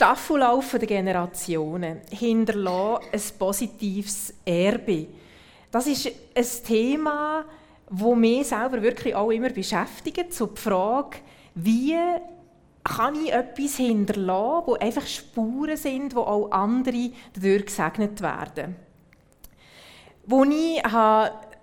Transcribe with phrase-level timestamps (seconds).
[0.00, 5.08] Staffellauf der Generationen hinterlässt ein positives Erbe.
[5.70, 7.44] Das ist ein Thema,
[7.90, 11.18] das mich selber wirklich auch immer beschäftigt, so die Frage,
[11.54, 11.98] wie
[12.82, 18.76] kann ich etwas hinterlassen, wo einfach Spuren sind, wo auch andere dadurch gesegnet werden.
[20.30, 20.82] Als ich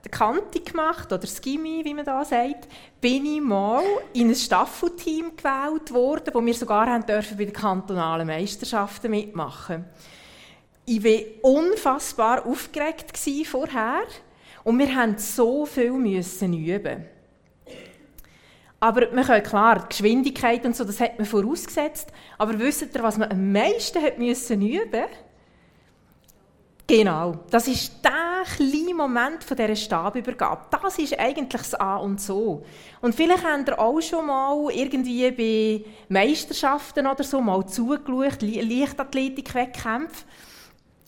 [0.06, 2.68] die Kante gemacht oder das Gimmi, wie man da sagt,
[3.02, 3.84] bin ich mal
[4.14, 9.86] in ein Staffelteam gewählt worden, wo wir sogar haben dürfen bei den kantonalen Meisterschaften mitmachen.
[10.86, 14.04] Ich war unfassbar aufgeregt vorher
[14.64, 17.06] und wir mussten so viel müssen üben.
[18.80, 22.12] Aber wir können klar, die Geschwindigkeit und so, das hat man vorausgesetzt.
[22.38, 25.06] Aber wisst ihr, was man am meisten hat müssen üben?
[26.90, 30.68] Genau, das ist der kleine Moment von dieser Stabübergabe.
[30.72, 32.64] Das ist eigentlich das A und so.
[33.02, 40.24] Und vielleicht habt ihr auch schon mal irgendwie bei Meisterschaften oder so mal zugeschaut, Leichtathletik-Wettkämpfe.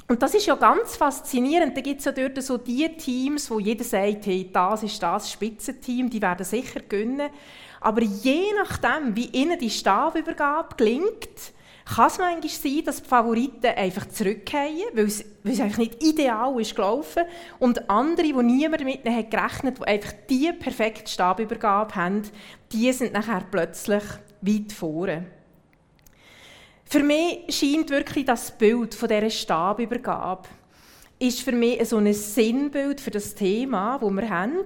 [0.09, 1.77] Und das ist ja ganz faszinierend.
[1.77, 5.31] Da gibt es ja dort so die Teams, wo jeder sagt, hey, das ist das
[5.31, 7.30] Spitzenteam, die werden sicher gewinnen.
[7.80, 11.53] Aber je nachdem, wie ihnen die Stabübergabe gelingt,
[11.95, 16.59] kann es manchmal sein, dass die Favoriten einfach zurückgehen, weil es, weil einfach nicht ideal
[16.59, 17.23] ist gelaufen
[17.57, 22.21] und andere, die niemand mit ihnen hat gerechnet die einfach die perfekte Stabübergabe haben,
[22.71, 24.03] die sind nachher plötzlich
[24.41, 25.25] weit vorne.
[26.85, 30.49] Für mich scheint wirklich das Bild von dieser Stabübergabe
[31.20, 34.66] ist für mich so ein Sinnbild für das Thema, das wir haben,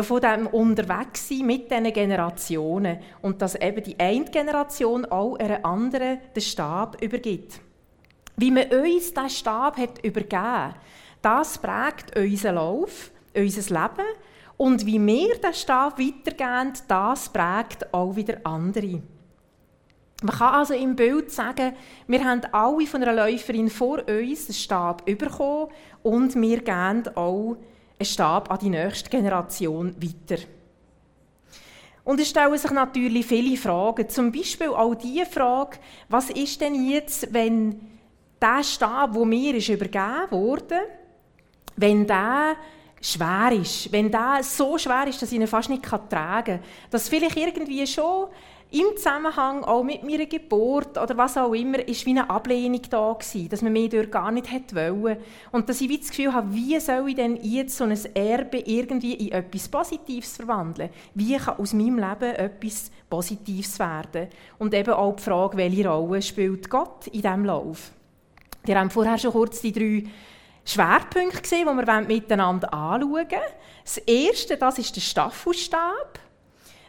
[0.00, 6.18] von dem Unterwegssein mit diesen Generationen und dass eben die eine Generation auch einer anderen
[6.34, 7.60] den Stab übergibt.
[8.36, 10.74] Wie man uns diesen Stab hat übergeben
[11.20, 14.06] das prägt unseren Lauf, unser Leben
[14.56, 19.02] und wie wir den Stab weitergeben, das prägt auch wieder andere.
[20.22, 21.76] Man kann also im Bild sagen,
[22.08, 25.68] wir haben alle von einer Läuferin vor uns einen Stab bekommen
[26.02, 27.56] und wir geben auch
[27.98, 30.42] einen Stab an die nächste Generation weiter.
[32.02, 34.08] Und es stellen sich natürlich viele Fragen.
[34.08, 35.78] Zum Beispiel auch die Frage,
[36.08, 37.78] was ist denn jetzt, wenn
[38.40, 40.80] der Stab, wo mir ist übergeben wurde,
[41.76, 42.56] wenn der
[43.00, 47.08] schwer ist, wenn der so schwer ist, dass ich ihn fast nicht tragen kann, dass
[47.08, 48.28] vielleicht irgendwie schon
[48.70, 53.14] im Zusammenhang auch mit meiner Geburt oder was auch immer, ist wie eine Ablehnung da
[53.14, 55.16] gewesen, dass man mich dort gar nicht wollen.
[55.52, 59.14] Und dass ich das Gefühl habe, wie soll ich denn jetzt so ein Erbe irgendwie
[59.14, 60.90] in etwas Positives verwandeln?
[61.14, 64.28] Wie kann aus meinem Leben etwas Positives werden?
[64.58, 67.92] Und eben auch die Frage, welche Rolle spielt Gott in diesem Lauf?
[68.64, 70.04] Wir haben vorher schon kurz die drei
[70.66, 73.28] Schwerpunkte gesehen, die wir miteinander anschauen wollen.
[73.82, 76.20] Das erste, das ist der Staffelstab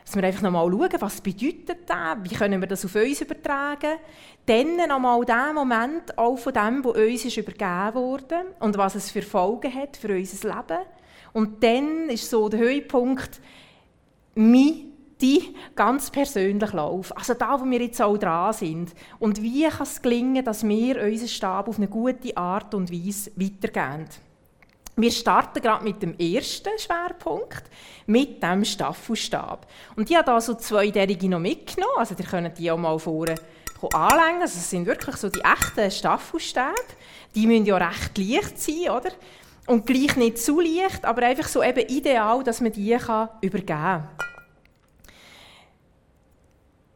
[0.10, 4.00] dass wir einfach nochmal schauen, was bedeutet das, wie können wir das auf uns übertragen.
[4.44, 9.12] Dann nochmal den Moment auch von dem, was uns ist übergeben wurde und was es
[9.12, 10.86] für Folgen hat für unser Leben.
[11.34, 13.40] Und dann ist so der Höhepunkt,
[14.34, 17.16] mein, die ganz persönlich Lauf.
[17.16, 18.96] Also da, wo wir jetzt auch dran sind.
[19.20, 23.32] Und wie kann es gelingen, dass wir unseren Stab auf eine gute Art und Weise
[23.36, 24.08] weitergeben.
[25.02, 27.64] Wir starten gerade mit dem ersten Schwerpunkt,
[28.06, 29.66] mit dem Staffelstab.
[29.96, 33.00] Und ich habe da so zwei derige noch mitgenommen, also ihr könnt die auch mal
[33.00, 33.36] vorne
[33.94, 34.42] anlängen.
[34.42, 36.74] Also es sind wirklich so die echten Staffelstäbe.
[37.34, 39.12] Die müssen ja recht leicht sein, oder?
[39.68, 43.68] Und gleich nicht zu leicht, aber einfach so eben ideal, dass man die kann übergeben
[43.68, 44.10] kann.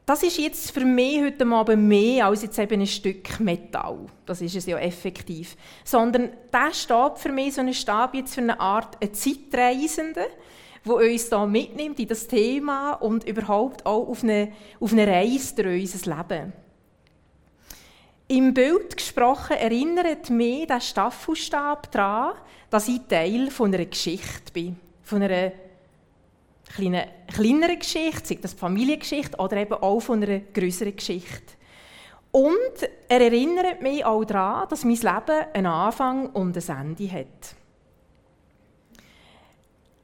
[0.06, 4.00] Das ist jetzt für mich heute Abend mehr als jetzt eben ein Stück Metall.
[4.25, 5.56] Das ist es ja effektiv.
[5.86, 10.25] Sondern der Stab für mich so ein Stab jetzt für eine Art ein Zeitreisende,
[10.84, 15.56] wo uns da mitnimmt in das Thema und überhaupt auch auf eine, auf eine Reise
[15.56, 16.53] durch unser Leben.
[18.28, 22.35] Im Bild gesprochen erinnert mich der Staffelstab daran,
[22.70, 25.53] dass ich Teil von einer Geschichte bin, von einer
[26.75, 31.53] kleine, kleineren Geschichte, sei das Familiengeschichte oder eben auch von einer größeren Geschichte.
[32.31, 37.55] Und er erinnert mich auch daran, dass mein Leben einen Anfang und ein Ende hat.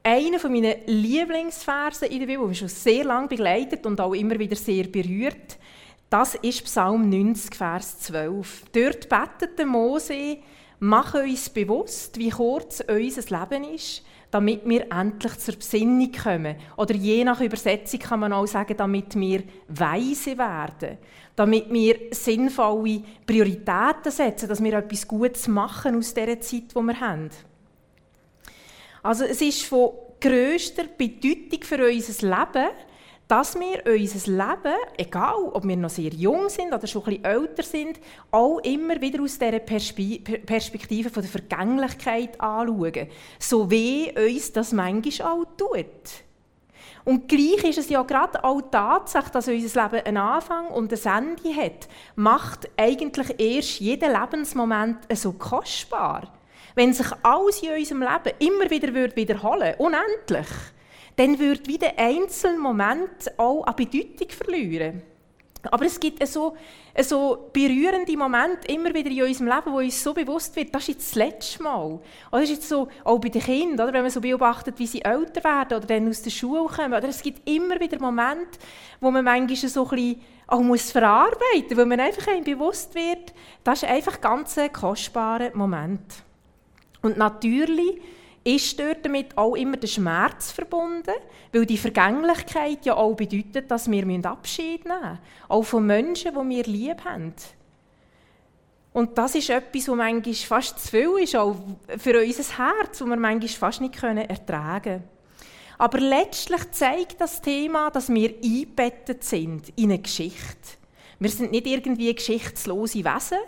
[0.02, 4.38] Einer meiner Lieblingsverse in der Bibel, der mich schon sehr lange begleitet und auch immer
[4.38, 5.58] wieder sehr berührt,
[6.08, 8.64] das ist Psalm 90, Vers 12.
[8.72, 10.38] Dort betet Mose,
[10.78, 16.56] mach uns bewusst, wie kurz unser Leben ist damit wir endlich zur Besinnung kommen.
[16.76, 20.98] Oder je nach Übersetzung kann man auch sagen, damit wir weise werden.
[21.34, 27.00] Damit wir sinnvolle Prioritäten setzen, dass wir etwas Gutes machen aus der Zeit, die wir
[27.00, 27.30] haben.
[29.02, 29.90] Also es ist von
[30.20, 32.68] grösster Bedeutung für unser Leben,
[33.30, 37.24] dass wir unser Leben, egal ob wir noch sehr jung sind oder schon ein bisschen
[37.24, 38.00] älter sind,
[38.32, 43.06] auch immer wieder aus dieser Perspektive von der Vergänglichkeit anschauen.
[43.38, 46.24] So wie uns das manchmal auch tut.
[47.04, 51.36] Und gleich ist es ja gerade auch Tatsache, dass unser Leben einen Anfang und ein
[51.38, 56.32] Ende hat, macht eigentlich erst jeden Lebensmoment so kostbar.
[56.74, 60.48] Wenn sich alles in unserem Leben immer wieder wiederholen würde, unendlich,
[61.20, 65.02] dann würde wieder einzelne Moment auch an Bedeutung verlieren.
[65.70, 66.56] Aber es gibt so,
[67.02, 70.88] so berührende Momente immer wieder in unserem Leben, wo uns so bewusst wird, das ist
[70.88, 72.00] jetzt das letzte Mal.
[72.32, 74.86] Oder das ist jetzt so, auch bei den Kindern, oder, wenn man so beobachtet, wie
[74.86, 76.94] sie älter werden oder dann aus der Schule kommen.
[76.94, 78.58] Oder es gibt immer wieder Momente,
[79.02, 83.34] wo man manchmal so ein auch muss verarbeiten muss, wo man einfach einem bewusst wird,
[83.62, 86.00] das ist einfach ganz ein kostbarer Moment.
[87.02, 88.00] Und natürlich
[88.42, 91.14] ist dort damit auch immer der Schmerz verbunden,
[91.52, 96.56] weil die Vergänglichkeit ja auch bedeutet, dass wir Abschied nehmen müssen, auch von Menschen, die
[96.56, 97.34] wir lieb haben.
[98.92, 101.56] Und das ist etwas, was manchmal fast zu viel ist, auch
[101.98, 105.04] für unser Herz, das wir manchmal fast nicht ertragen können.
[105.78, 110.78] Aber letztlich zeigt das Thema, dass wir eingebettet sind in eine Geschichte.
[111.18, 113.38] Wir sind nicht irgendwie geschichtslose Wesen,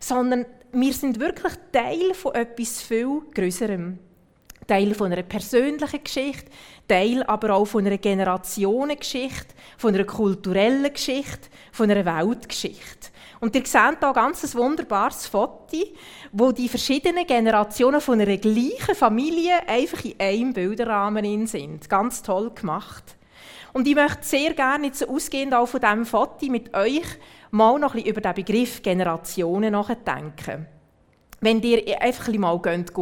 [0.00, 3.98] sondern wir sind wirklich Teil von etwas viel Größerem.
[4.68, 6.50] Teil von einer persönlichen Geschichte,
[6.86, 13.08] Teil aber auch von einer Generationengeschichte, von einer kulturellen Geschichte, von einer Weltgeschichte.
[13.40, 15.84] Und ihr seht hier ein ganz wunderbares Foto,
[16.32, 21.88] wo die verschiedenen Generationen von einer gleichen Familie einfach in einem Bilderrahmen sind.
[21.88, 23.16] Ganz toll gemacht.
[23.72, 27.06] Und ich möchte sehr gerne jetzt ausgehend auch von diesem Foto mit euch
[27.50, 30.66] mal noch ein bisschen über den Begriff Generationen nachdenken.
[31.40, 32.92] Wenn ihr einfach mal geht,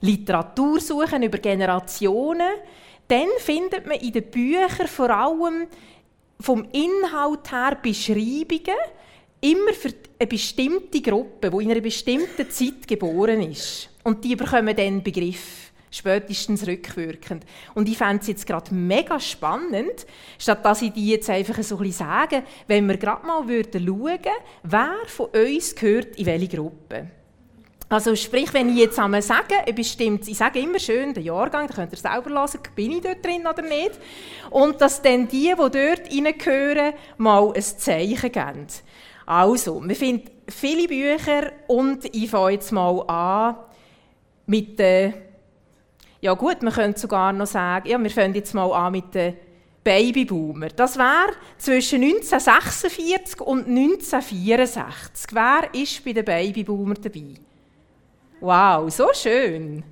[0.00, 2.50] Literatur suchen über Generationen,
[3.08, 5.66] dann findet man in den Büchern vor allem
[6.38, 8.76] vom Inhalt her Beschreibungen
[9.40, 13.88] immer für eine bestimmte Gruppe, die in einer bestimmten Zeit geboren ist.
[14.04, 17.44] Und die bekommen dann Begriff, spätestens rückwirkend.
[17.74, 20.06] Und ich fände es jetzt gerade mega spannend,
[20.38, 23.48] statt dass ich die jetzt einfach so ein bisschen sage, wenn wir gerade mal schauen
[23.48, 24.32] würden,
[24.62, 27.19] wer von uns gehört in welche Gruppe.
[27.90, 31.74] Also sprich, wenn ich jetzt einmal sage, bestimmt, ich sage immer schön den Jahrgang, da
[31.74, 33.98] könnt ihr selber hören, bin ich dort drin oder nicht,
[34.48, 38.66] und dass dann die, die dort reingehören, mal ein Zeichen geben.
[39.26, 43.56] Also, wir finden viele Bücher und ich fange jetzt mal an
[44.46, 45.14] mit den,
[46.20, 49.34] ja gut, man könnte sogar noch sagen, ja, wir fangen jetzt mal an mit den
[49.82, 50.68] Babyboomer.
[50.68, 55.30] Das wäre zwischen 1946 und 1964.
[55.32, 57.49] Wer ist bei den Babyboomer dabei?
[58.40, 59.84] Wow, so schön.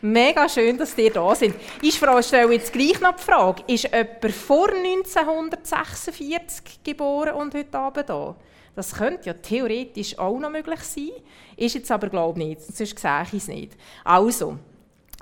[0.00, 1.56] Mega schön, dass ihr da sind.
[1.82, 8.08] Ich stelle jetzt gleich noch die Frage, ist jemand vor 1946 geboren und heute Abend
[8.08, 8.36] da?
[8.76, 11.10] Das könnte ja theoretisch auch noch möglich sein,
[11.56, 13.72] ist jetzt aber glaube ich nicht, sonst sehe ich es nicht.
[14.04, 14.56] Also,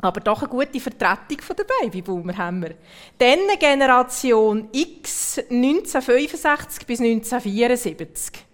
[0.02, 2.74] aber doch eine gute Vertretung der Babyboomer haben wir.
[3.16, 8.44] Dann Generation X 1965 bis 1974.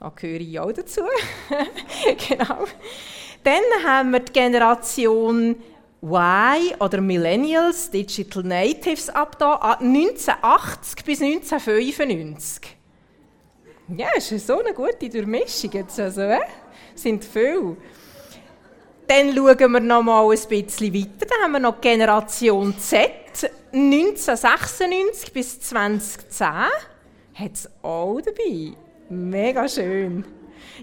[0.00, 1.02] Da gehöre ich auch dazu.
[2.28, 2.64] genau.
[3.48, 5.56] Dann haben wir die Generation
[6.02, 12.76] Y oder Millennials, Digital Natives ab da, 1980 bis 1995.
[13.96, 16.40] Ja, ist so eine gute Durchmischung jetzt, also, äh?
[16.94, 17.78] sind viele.
[19.06, 21.26] Dann schauen wir noch mal ein bisschen weiter.
[21.26, 26.46] Dann haben wir noch die Generation Z, 1996 bis 2010.
[26.48, 28.74] Hat es auch dabei.
[29.08, 30.37] Mega schön.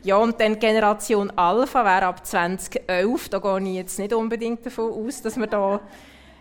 [0.06, 3.30] Ja, und dann Generation Alpha wäre ab 2011.
[3.30, 5.82] Da gehe ich jetzt nicht unbedingt davon aus, dass wir da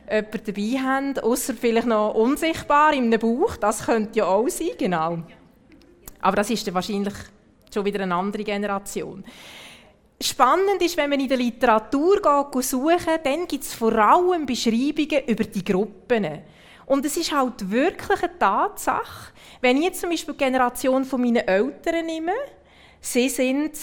[0.07, 3.57] jemanden dabei haben, außer vielleicht noch unsichtbar in einem Buch.
[3.57, 5.17] Das könnte ja auch sein, genau.
[6.21, 7.15] Aber das ist dann wahrscheinlich
[7.73, 9.25] schon wieder eine andere Generation.
[10.21, 15.25] Spannend ist, wenn man in der Literatur geht, suchen dann gibt es vor allem Beschreibungen
[15.27, 16.27] über die Gruppen.
[16.85, 21.23] Und es ist halt wirklich eine Tatsache, wenn ich jetzt zum Beispiel die Generation von
[21.23, 22.33] meinen Eltern nehme,
[23.07, 23.79] Sie sind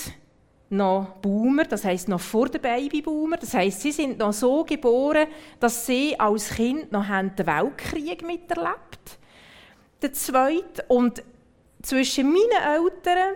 [0.71, 3.37] noch Boomer, das heißt noch vor der Babyboomer.
[3.37, 5.27] Das heißt, sie sind noch so geboren,
[5.59, 9.19] dass sie als Kind noch den Weltkrieg miterlebt.
[10.01, 11.21] Der zweite und
[11.83, 13.35] zwischen meinen Eltern,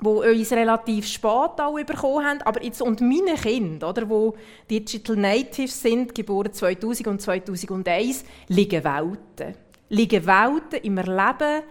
[0.00, 4.34] die uns relativ spät alle bekommen haben, aber jetzt und meinen Kindern, oder, wo
[4.68, 9.54] Digital Natives sind, geboren 2000 und 2001, liegen Welten.
[9.90, 11.62] Liegen Welten im Erleben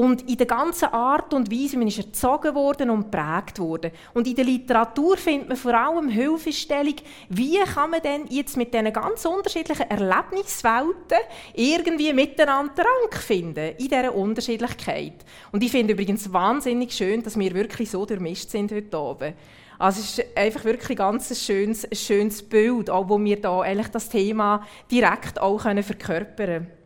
[0.00, 3.90] und in der ganzen Art und Weise, man ist erzogen worden und prägt worden.
[4.14, 6.94] Und in der Literatur findet man vor allem Hilfestellung,
[7.28, 11.18] wie kann man denn jetzt mit diesen ganz unterschiedlichen Erlebniswelten
[11.52, 15.22] irgendwie miteinander Rank finden, in dieser Unterschiedlichkeit.
[15.52, 19.34] Und ich finde übrigens wahnsinnig schön, dass wir wirklich so durchmischt sind heute Abend.
[19.78, 23.60] Also es ist einfach wirklich ganz ein schönes, ein schönes Bild, auch wo wir da
[23.60, 26.79] eigentlich das Thema direkt auch verkörpern können.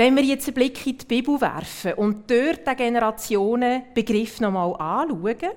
[0.00, 5.50] Wenn wir jetzt einen Blick in die Bibel werfen und dort den Generationenbegriff nochmal anschauen,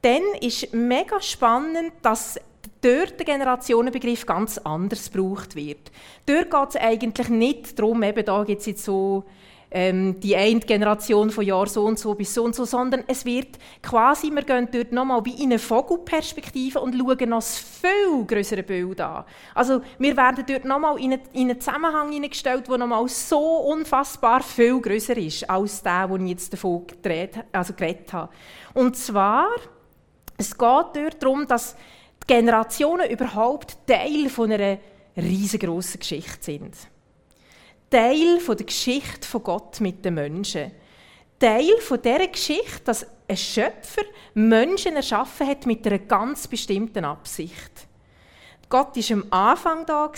[0.00, 2.40] dann ist mega spannend, dass
[2.80, 5.92] dort der Generationenbegriff ganz anders gebraucht wird.
[6.24, 9.24] Dort geht es eigentlich nicht darum, eben da gibt es jetzt so
[9.74, 13.24] ähm, die eine Generation von Jahr so und so bis so und so, sondern es
[13.24, 18.24] wird quasi, wir gehen dort nochmal wie in eine Vogelperspektive und schauen noch das viel
[18.24, 19.24] größere Bild an.
[19.52, 24.80] Also wir werden dort nochmal in, in einen Zusammenhang hineingestellt, der nochmal so unfassbar viel
[24.80, 28.32] größer ist, als der, den ich jetzt davon geredet, also geredet habe.
[28.74, 29.48] Und zwar,
[30.36, 31.74] es geht dort darum, dass
[32.22, 34.78] die Generationen überhaupt Teil von einer
[35.16, 36.93] riesengroßen Geschichte sind.
[37.94, 40.72] Teil von der Geschichte von Gott mit den Menschen.
[41.38, 44.02] Teil von dieser Geschichte, dass ein Schöpfer
[44.34, 47.86] Menschen erschaffen hat mit einer ganz bestimmten Absicht.
[48.68, 50.10] Gott war am Anfang da,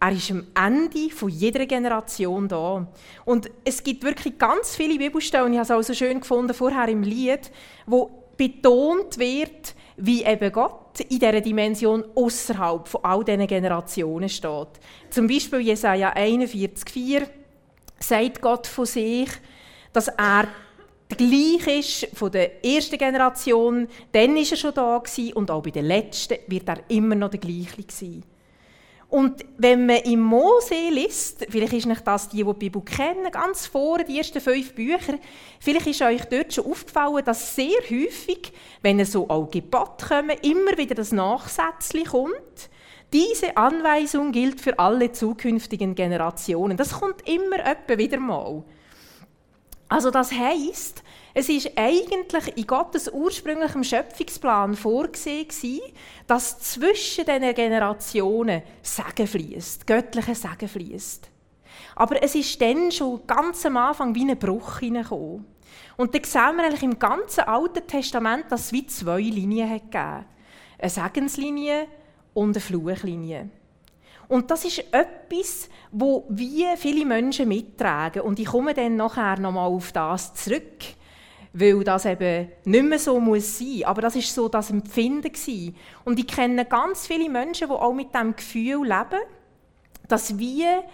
[0.00, 2.88] er ist am Ende von jeder Generation da.
[3.24, 6.88] Und es gibt wirklich ganz viele Bibelstellen, ich habe es auch so schön gefunden vorher
[6.88, 7.52] im Lied,
[7.86, 14.68] wo betont wird, wie eben Gott in dieser Dimension außerhalb von all diesen Generationen steht.
[15.10, 17.26] Zum Beispiel Jesaja 41,4
[17.98, 19.28] sagt Gott von sich,
[19.92, 20.48] dass er
[21.08, 25.02] gleich ist von der ersten Generation, dann ist er schon da
[25.34, 28.22] und auch bei der letzten wird er immer noch der gleiche sein.
[29.08, 33.30] Und wenn man im Mose liest, vielleicht ist nicht das die, die die Bibel kennen,
[33.30, 35.14] ganz vor die ersten fünf Bücher,
[35.60, 40.36] vielleicht ist euch dort schon aufgefallen, dass sehr häufig, wenn es so auch Gebot kommen,
[40.42, 42.68] immer wieder das Nachsätzchen kommt.
[43.12, 46.76] Diese Anweisung gilt für alle zukünftigen Generationen.
[46.76, 48.64] Das kommt immer öppe wieder mal.
[49.88, 51.04] Also das heißt,
[51.38, 55.82] es ist eigentlich in Gottes ursprünglichem Schöpfungsplan vorgesehen
[56.26, 61.28] dass zwischen den Generationen Segen fließt, göttliche Segen fließt.
[61.94, 65.44] Aber es ist dann schon ganz am Anfang wie ein Bruch hineingekommen.
[65.98, 69.92] Und da sehen wir eigentlich im ganzen Alten Testament, dass es wie zwei Linien hat
[69.92, 70.24] gegeben.
[70.78, 71.86] Eine Segenslinie
[72.32, 73.50] und eine Fluchlinie.
[74.28, 78.22] Und das ist etwas, wo wie viele Menschen mittragen.
[78.22, 80.95] Und ich komme dann nachher nochmal auf das zurück
[81.58, 83.84] weil das eben nicht mehr so muss sein.
[83.84, 85.74] Aber das ist so das Empfinden gewesen.
[86.04, 89.22] Und ich kenne ganz viele Menschen, die auch mit dem Gefühl leben,
[90.06, 90.84] dass wir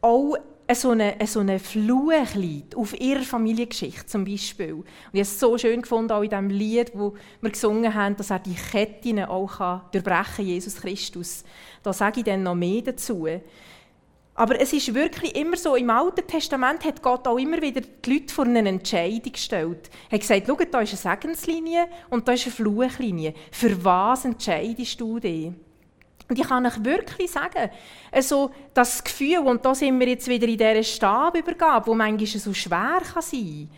[0.00, 0.36] auch
[0.74, 4.74] so eine, so eine Fluch liegt, auf ihrer Familiengeschichte zum Beispiel.
[4.74, 8.16] Und ich habe es so schön gefunden, auch in diesem Lied, wo wir gesungen haben,
[8.16, 11.44] dass er die Ketten auch durchbrechen kann, Jesus Christus.
[11.82, 13.26] Da sage ich dann noch mehr dazu.
[14.38, 18.12] Aber es ist wirklich immer so, im Alten Testament hat Gott auch immer wieder die
[18.12, 19.90] Leute vor eine Entscheidung gestellt.
[20.08, 23.34] Er hat gesagt, schau, da ist eine Segenslinie und da ist eine Fluchlinie.
[23.50, 25.46] Für was entscheidest du dich?
[26.28, 27.68] Und ich kann euch wirklich sagen,
[28.12, 32.54] also das Gefühl, und da sind wir jetzt wieder in dieser Stabübergabe, wo manchmal so
[32.54, 33.70] schwer sein kann,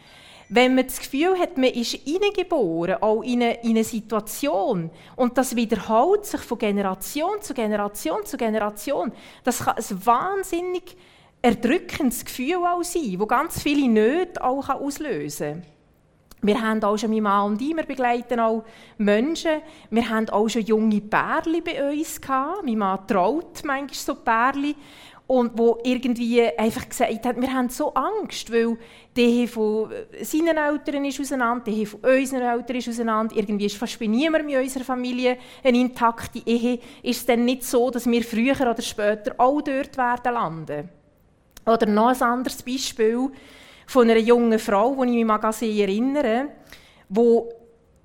[0.53, 5.39] wenn man das Gefühl hat, man ist hineingeboren, auch in eine, in eine Situation, und
[5.39, 9.13] das wiederholt sich von Generation zu Generation zu Generation,
[9.45, 10.97] das kann ein wahnsinnig
[11.41, 15.71] erdrückendes Gefühl auch sein, das ganz viele Nöte auch auslösen kann.
[16.43, 18.65] Wir haben auch schon, mein Mann und ich, wir begleiten auch
[18.97, 19.61] Menschen.
[19.91, 22.65] Wir haben auch schon junge Pärchen bei uns gehabt.
[22.65, 24.75] Mein Mann traut manchmal so Pärchen
[25.31, 28.77] und wo irgendwie einfach gesagt hat, wir haben so Angst, weil
[29.17, 29.89] die von
[30.23, 34.49] seinen Eltern ist auseinander, die von unseren Eltern ist auseinander, irgendwie ist fast bei niemandem
[34.49, 36.81] in unserer Familie eine intakte Ehe.
[37.05, 40.89] Ist es dann nicht so, dass wir früher oder später auch dort werden landen?
[41.65, 43.31] Oder noch ein anderes Beispiel
[43.87, 46.49] von einer jungen Frau, die ich mich Magazin erinnere,
[47.09, 47.41] die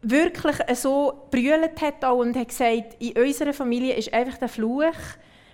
[0.03, 4.93] wirklich so brüllt hat und hat gesagt, in unserer Familie ist einfach der Fluch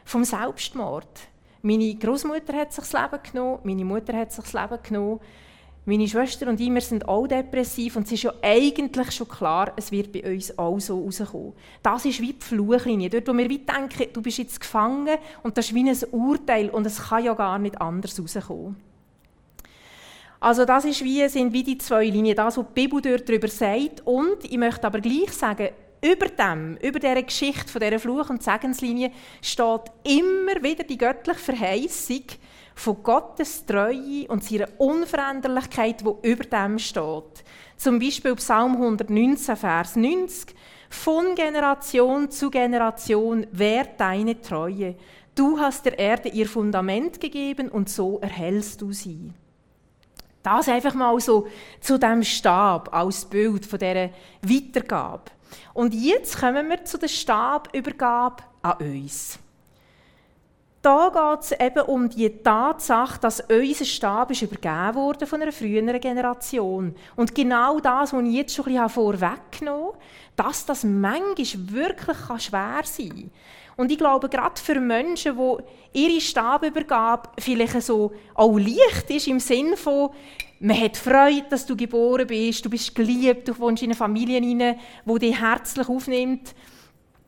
[0.03, 1.30] vom Selbstmord.
[1.61, 5.19] Meine Großmutter hat sich das Leben genommen, meine Mutter hat sich das Leben genommen.
[5.83, 9.73] Meine Schwester und ich, wir sind auch depressiv und es ist ja eigentlich schon klar,
[9.75, 11.53] es wird bei uns auch so rauskommen.
[11.81, 15.57] Das ist wie die Fluchlinie, dort wo wir wie denken, du bist jetzt gefangen und
[15.57, 18.75] das ist wie ein Urteil und es kann ja gar nicht anders rauskommen.
[20.39, 24.01] Also das ist wie, sind wie die zwei Linien, das, was die Bibel darüber sagt
[24.05, 25.69] und ich möchte aber gleich sagen,
[26.01, 31.39] über dem, über dieser Geschichte von dieser Fluch- und Segenslinie steht immer wieder die göttliche
[31.39, 32.23] Verheißung
[32.73, 37.43] von Gottes Treue und seiner Unveränderlichkeit, wo über dem steht.
[37.77, 40.55] Zum Beispiel Psalm 119, Vers 90.
[40.89, 44.95] Von Generation zu Generation währt deine Treue.
[45.35, 49.31] Du hast der Erde ihr Fundament gegeben und so erhältst du sie.
[50.43, 51.47] Das einfach mal so
[51.79, 54.09] zu dem Stab als Bild von dieser
[54.41, 55.31] Weitergabe.
[55.73, 59.39] Und jetzt kommen wir zu der Stabübergabe an uns.
[60.81, 65.51] Da geht es eben um die Tatsache, dass unser Stab ist übergeben wurde von einer
[65.51, 66.95] früheren Generation.
[67.15, 69.97] Und genau das, was ich jetzt schon vorweggenommen habe,
[70.35, 73.31] dass das manchmal wirklich schwer sein kann.
[73.77, 79.39] Und ich glaube, gerade für Menschen, die ihre Stabübergabe vielleicht so auch leicht ist, im
[79.39, 80.09] Sinne von,
[80.61, 84.39] man hat Freude, dass du geboren bist, du bist geliebt, du wohnst in eine Familie
[84.39, 86.53] hinein, die dich herzlich aufnimmt,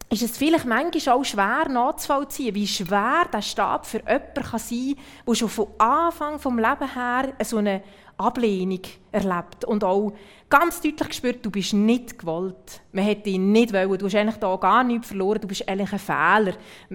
[0.10, 4.96] ist es vielleicht manchmal auch schwer nachzuvollziehen, wie schwer der Stab für jemanden kann sein
[4.96, 7.82] kann, der schon von Anfang des Lebens her so eine
[8.18, 10.14] Ablehnung erlebt und auch
[10.48, 12.82] ganz deutlich gespürt, du bist nicht gewollt.
[12.92, 15.92] Man hätte dich nicht wollen, du hast eigentlich da gar nichts verloren, du bist eigentlich
[15.92, 16.54] ein Fehler.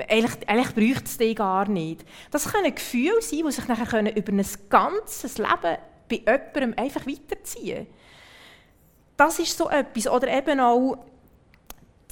[0.08, 2.04] Eigentlich, eigentlich bräuchte es dich gar nicht.
[2.30, 5.78] Das können Gefühle sein, die sich nachher über ein ganzes Leben
[6.08, 7.86] bei jemandem einfach weiterziehen
[9.16, 10.08] Das ist so etwas.
[10.08, 10.98] Oder eben auch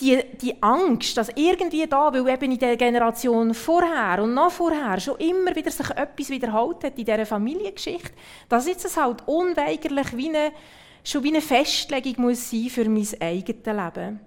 [0.01, 5.01] die, die Angst, dass irgendwie da, weil eben in der Generation vorher und noch vorher
[5.01, 8.13] schon immer wieder sich etwas wiederholt hat in dieser Familiengeschichte,
[8.49, 10.53] dass jetzt es halt unweigerlich wie eine,
[11.03, 14.21] schon wie eine Festlegung muss sein für mein eigenes Leben.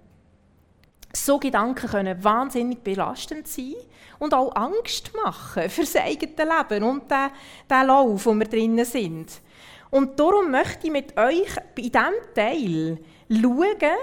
[1.14, 3.76] So Gedanken können wahnsinnig belastend sein
[4.20, 7.30] und auch Angst machen für das eigene Leben und den,
[7.70, 9.42] den Lauf, wo wir drinnen sind.
[9.92, 12.98] Und darum möchte ich mit euch in diesem Teil
[13.30, 13.98] schauen,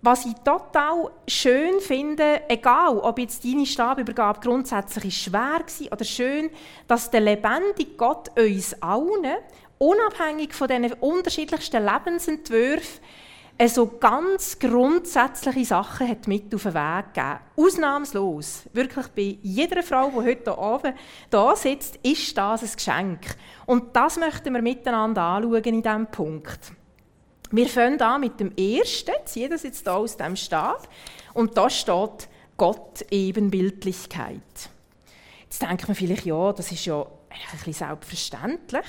[0.00, 6.50] was ich total schön finde, egal ob jetzt deine Stabübergabe grundsätzlich schwer war oder schön,
[6.86, 9.36] dass der lebendige Gott uns allen,
[9.78, 13.00] unabhängig von diesen unterschiedlichsten Lebensentwürfen,
[13.68, 17.38] so ganz grundsätzliche Sachen hat mit auf den Weg gegeben.
[17.56, 18.62] Ausnahmslos.
[18.72, 20.94] Wirklich bei jeder Frau, die heute oben
[21.30, 23.36] da sitzt, ist das ein Geschenk.
[23.66, 26.72] Und das möchten wir miteinander anschauen in diesem Punkt.
[27.50, 30.88] Wir fangen an mit dem ersten, ziehe das jetzt hier aus dem Stab,
[31.34, 34.70] und da steht Gott Ebenbildlichkeit.
[35.44, 38.86] Jetzt denkt man vielleicht, ja, das ist ja ein bisschen selbstverständlich.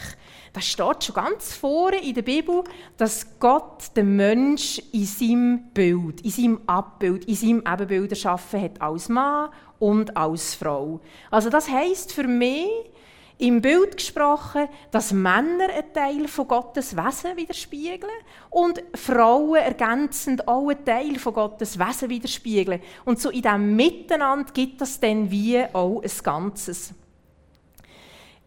[0.54, 2.64] Das steht schon ganz vorne in der Bibel,
[2.98, 8.82] dass Gott den Mensch in seinem Bild, in seinem Abbild, in seinem Ebenbild erschaffen hat,
[8.82, 11.02] als Mann und als Frau.
[11.32, 12.70] Also das heißt für mich,
[13.38, 18.14] im Bild gesprochen, dass Männer einen Teil von Gottes Wesen widerspiegeln
[18.50, 22.82] und Frauen ergänzend auch einen Teil von Gottes Wesen widerspiegeln.
[23.04, 26.94] Und so in diesem Miteinander gibt es dann wie auch ein Ganzes.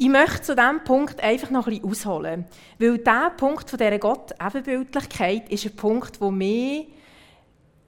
[0.01, 2.45] Ich möchte zu diesem Punkt einfach noch ein ausholen,
[2.79, 6.87] weil dieser Punkt von dieser Gott-Ebenbildlichkeit ist ein Punkt, der mich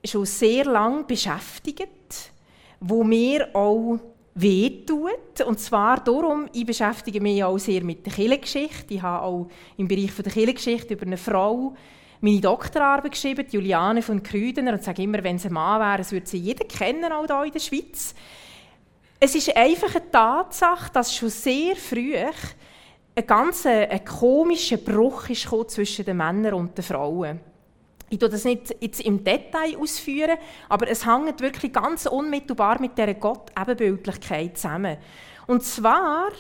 [0.05, 2.33] schon sehr lange beschäftigt,
[2.81, 4.01] wo mir auch
[4.35, 5.41] wehtut.
[5.47, 8.95] Und zwar darum, ich beschäftige mich auch sehr mit der Kirchengeschichte.
[8.95, 11.77] Ich habe auch im Bereich der Kirchengeschichte über eine Frau
[12.21, 16.27] meine Doktorarbeit geschrieben, Juliane von Krüdener, und sage immer, wenn sie ein Mann wäre, würde
[16.27, 18.15] sie jeder kennen, auch hier in der Schweiz.
[19.23, 25.47] Es ist einfach eine Tatsache, dass schon sehr früh ein ganz ein komischer Bruch ist
[25.69, 27.39] zwischen den Männern und den Frauen.
[28.09, 30.39] Ich tue das nicht jetzt im Detail ausführen,
[30.71, 34.97] aber es hängt wirklich ganz unmittelbar mit dieser Gott-Ebenbildlichkeit zusammen.
[35.47, 36.31] Und zwar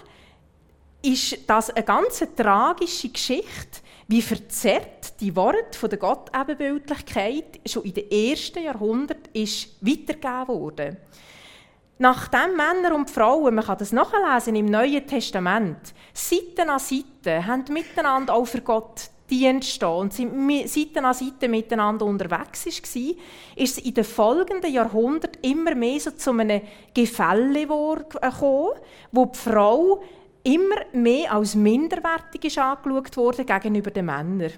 [1.03, 7.93] ist das eine ganz tragische Geschichte, wie verzerrt die Worte von der Gott-Ebenbildlichkeit schon in
[7.93, 10.97] den ersten Jahrhunderten weitergegeben wurden.
[12.02, 17.70] Nachdem Männer und Frauen, man kann das nachlesen im Neuen Testament, Seite an Seite, haben
[17.70, 20.26] miteinander auch für Gott Dienst und sie
[20.66, 23.14] Seite an Seite miteinander unterwegs war,
[23.54, 26.62] ist es in den folgenden Jahrhunderten immer mehr so zu einem
[26.94, 28.70] Gefälle gekommen,
[29.12, 30.02] wo die Frau
[30.42, 34.52] immer mehr als minderwertig angeschaut wurde gegenüber den Männern.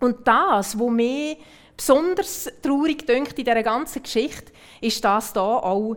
[0.00, 1.38] Und das, was mir
[1.74, 4.52] besonders traurig dünkt in dieser ganzen Geschichte,
[4.82, 5.96] ist, dass da auch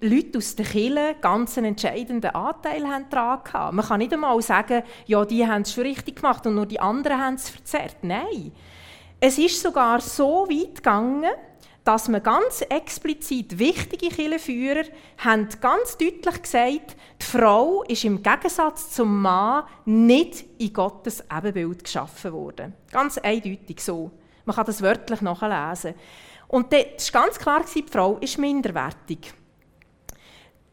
[0.00, 3.76] Leute aus der Kirche ganz einen entscheidenden Anteil haben daran hatten.
[3.76, 6.80] Man kann nicht einmal sagen, ja, die haben es schon richtig gemacht und nur die
[6.80, 7.96] anderen haben es verzerrt.
[8.02, 8.52] Nein.
[9.20, 11.30] Es ist sogar so weit gegangen,
[11.88, 14.84] dass man ganz explizit wichtige Kirchenführer
[15.16, 21.84] haben ganz deutlich gesagt, die Frau ist im Gegensatz zum Mann nicht in Gottes Ebenbild
[21.84, 22.74] geschaffen worden.
[22.92, 24.10] Ganz eindeutig so.
[24.44, 25.94] Man kann das wörtlich nachlesen.
[26.48, 29.32] Und das war ganz klar, die Frau ist minderwertig.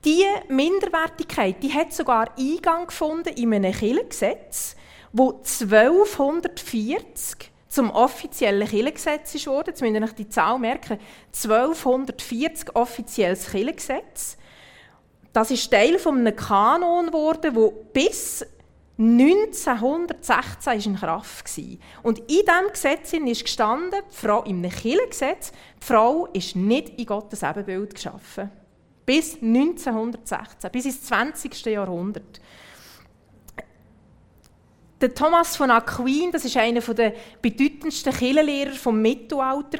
[0.05, 4.75] Diese Minderwertigkeit die hat sogar Eingang gefunden in einem Kirchengesetz,
[5.11, 9.69] wo 1240 zum offiziellen Kirchengesetz worden.
[9.69, 10.99] Jetzt müssen wir die Zahl merken.
[11.33, 14.37] 1240 offizielles Kirchengesetz.
[15.33, 18.45] Das ist Teil von einem Kanon geworden, wo bis
[18.99, 21.77] 1916 in Kraft war.
[22.03, 26.89] Und in diesem Gesetz ist gestanden, die Frau, in einem Kirchengesetz, die Frau ist nicht
[26.99, 28.51] in Gottes Ebenbild geschaffen.
[29.05, 31.65] Bis 1916, bis ins 20.
[31.65, 32.41] Jahrhundert.
[35.01, 39.79] Der Thomas von Aquin, das ist einer der bedeutendsten Kirchenlehrer vom Mittelalter.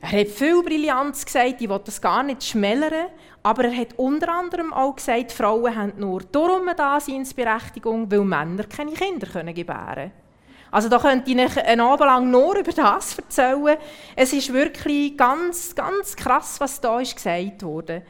[0.00, 3.08] Er hat viel Brillanz gesagt, ich will das gar nicht schmälern,
[3.42, 8.64] aber er hat unter anderem auch gesagt, Frauen haben nur darum eine Daseinsberechtigung, weil Männer
[8.64, 10.25] keine Kinder gebären können.
[10.70, 13.76] Also da könnte ich euch einen Abend lang nur über das erzählen.
[14.14, 18.02] Es ist wirklich ganz, ganz krass, was da ist gesagt wurde.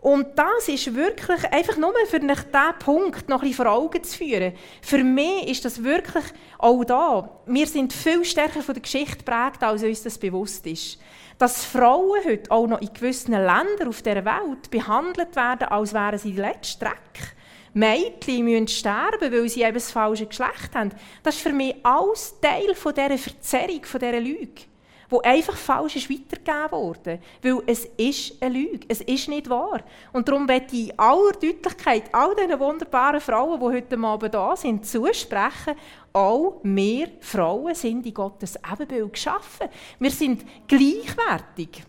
[0.00, 4.02] Und das ist wirklich einfach nur für mich diesen Punkt noch ein bisschen vor Augen
[4.02, 4.54] zu führen.
[4.80, 6.24] Für mich ist das wirklich
[6.58, 7.28] auch da.
[7.44, 10.98] Wir sind viel stärker von der Geschichte geprägt, als uns das bewusst ist.
[11.36, 16.18] Dass Frauen heute auch noch in gewissen Ländern auf der Welt behandelt werden, als wären
[16.18, 17.36] sie die letzte Dreck.
[17.72, 20.90] Mädchen müssen sterben, weil sie eben das falsche Geschlecht haben.
[21.22, 24.62] Das ist für mich alles Teil von dieser Verzerrung, von dieser Lüge
[25.10, 27.18] wo einfach falsch ist weitergegeben wurde.
[27.42, 29.82] Weil es ist eine Lüge, es ist nicht wahr.
[30.12, 34.56] Und darum möchte ich in aller Deutlichkeit all diesen wunderbaren Frauen, die heute Abend da
[34.56, 35.74] sind, zusprechen,
[36.12, 39.68] auch wir Frauen sind in Gottes Ebenbild geschaffen.
[39.98, 41.84] Wir sind gleichwertig.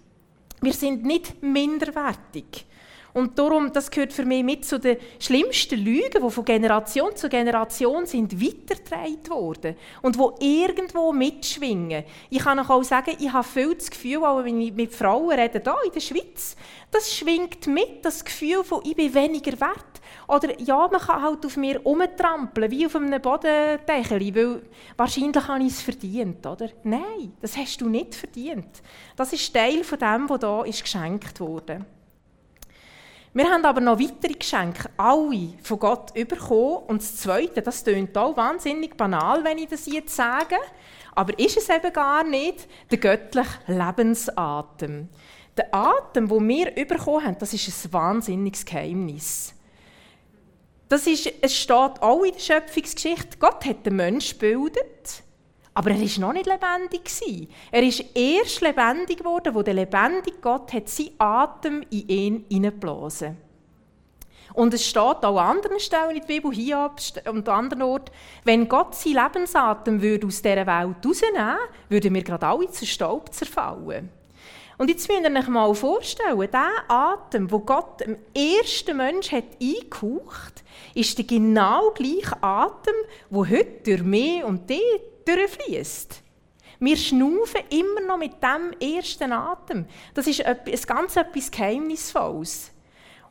[0.59, 2.65] Wir sind nicht minderwertig.
[3.13, 7.29] Und darum, das gehört für mich mit zu den schlimmsten Lügen, die von Generation zu
[7.29, 12.03] Generation sind weitergetragen worden und wo irgendwo mitschwingen.
[12.29, 15.61] Ich kann auch sagen, ich habe viel das Gefühl, auch wenn ich mit Frauen rede,
[15.63, 16.55] hier in der Schweiz,
[16.89, 20.01] das schwingt mit, das Gefühl von, ich bin weniger wert.
[20.27, 24.61] Oder ja, man kann halt auf mir umtrampeln, wie auf einem Bodendeckel, weil
[24.97, 26.69] wahrscheinlich habe ich es verdient, oder?
[26.83, 28.81] Nein, das hast du nicht verdient.
[29.15, 31.85] Das ist Teil von dem, was hier geschenkt wurde.
[33.33, 36.83] Wir haben aber noch weitere Geschenke, alle von Gott bekommen.
[36.87, 40.57] Und das Zweite, das klingt auch wahnsinnig banal, wenn ich das jetzt sage,
[41.15, 45.07] aber ist es eben gar nicht, der göttliche Lebensatem.
[45.55, 49.53] Der Atem, den wir bekommen haben, das ist ein wahnsinniges Geheimnis.
[50.89, 55.23] Das ist, es steht auch in der Schöpfungsgeschichte, Gott hat den Menschen gebildet
[55.73, 57.49] aber er war noch nicht lebendig.
[57.71, 63.37] Er ist erst lebendig geworden, wo der lebendige Gott hat seinen Atem in ihn hineingeblasen
[64.53, 66.91] Und es steht auch an anderen Stellen in der Bibel, hier
[67.29, 68.11] und an anderen Orten,
[68.43, 71.57] wenn Gott seinen Lebensatem würde aus dieser Welt rausnehmen
[71.87, 74.09] würden wir gerade alle zu Staub zerfallen.
[74.77, 79.45] Und jetzt müsst ihr euch mal vorstellen, der Atem, wo Gott dem ersten Menschen hat
[79.61, 80.63] eingehaucht,
[80.95, 82.95] ist der genau gleiche Atem,
[83.29, 86.21] der heute durch mich und dich durchfließt.
[86.79, 89.85] Wir schnaufen immer noch mit dem ersten Atem.
[90.15, 92.70] Das ist etwas, ganz etwas Geheimnisvolles.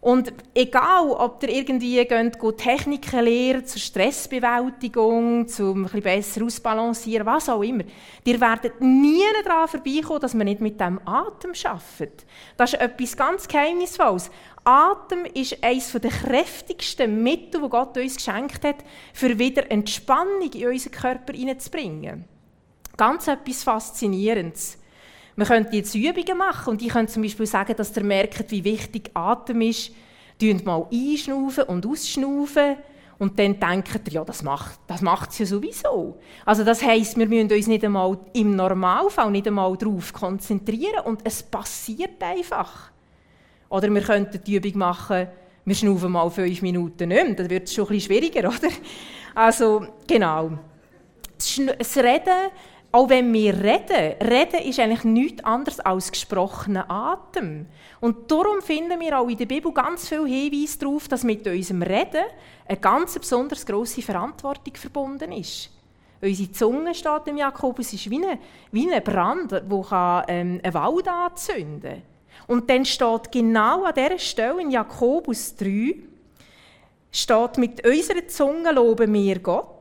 [0.01, 7.27] Und egal, ob ihr irgendwie geht, geht Techniken lernen zur Stressbewältigung, zum ein besser ausbalancieren,
[7.27, 7.85] was auch immer,
[8.25, 12.25] ihr werdet nie daran vorbeikommen, dass man nicht mit dem Atem arbeitet.
[12.57, 14.31] Das ist etwas ganz Geheimnisvolles.
[14.65, 18.77] Atem ist eines der kräftigsten Mittel, die Gott uns geschenkt hat,
[19.13, 22.25] für wieder Entspannung in unseren Körper hineinzubringen.
[22.97, 24.80] Ganz etwas Faszinierendes.
[25.40, 28.62] Man könnte jetzt Übungen machen und ich könnte zum Beispiel sagen, dass ihr merkt, wie
[28.62, 29.90] wichtig Atem ist.
[30.38, 32.76] Tönt mal einschnaufen und ausschnaufen
[33.18, 36.18] und dann denkt ihr, ja, das macht das macht's ja sowieso.
[36.44, 41.22] Also das heisst, wir müssen uns nicht einmal im Normalfall nicht einmal darauf konzentrieren und
[41.24, 42.90] es passiert einfach.
[43.70, 45.26] Oder wir könnten die Übung machen,
[45.64, 47.35] wir schnaufen mal fünf Minuten nicht mehr.
[47.35, 48.68] Dann wird es schon ein bisschen schwieriger, oder?
[49.35, 50.50] Also, genau.
[51.38, 52.50] Das Reden,
[52.92, 57.66] auch wenn wir reden, reden ist eigentlich nichts anderes als gesprochener Atem.
[58.00, 61.83] Und darum finden wir auch in der Bibel ganz viel Hinweise darauf, dass mit unserem
[61.83, 62.24] Reden
[62.66, 65.70] eine ganz besonders grosse Verantwortung verbunden ist.
[66.20, 68.38] Unsere Zunge, steht im Jakobus, ist wie ein,
[68.72, 72.03] wie ein Brand, der ähm, einen Wald anzünden kann.
[72.46, 75.94] Und dann steht genau an dieser Stelle in Jakobus 3,
[77.12, 79.80] steht, mit unserer Zunge loben wir Gott,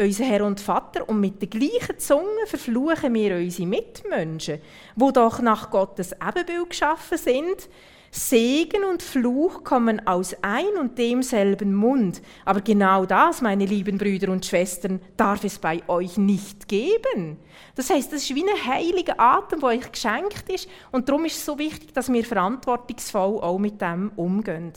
[0.00, 4.60] unseren Herr und Vater, und mit der gleichen Zunge verfluchen wir unsere Mitmenschen,
[4.96, 7.68] die doch nach Gottes Ebenbild geschaffen sind.
[8.12, 12.20] Segen und Fluch kommen aus ein und demselben Mund.
[12.44, 17.38] Aber genau das, meine lieben Brüder und Schwestern, darf es bei euch nicht geben.
[17.76, 20.68] Das heißt, das ist wie ein heiliger Atem, der euch geschenkt ist.
[20.90, 24.72] Und darum ist es so wichtig, dass wir verantwortungsvoll auch mit dem umgehen.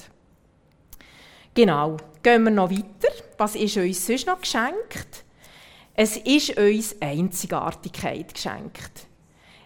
[1.53, 1.97] Genau.
[2.23, 3.13] Gehen wir noch weiter.
[3.37, 5.23] Was ist uns sonst noch geschenkt?
[5.93, 9.07] Es ist uns Einzigartigkeit geschenkt.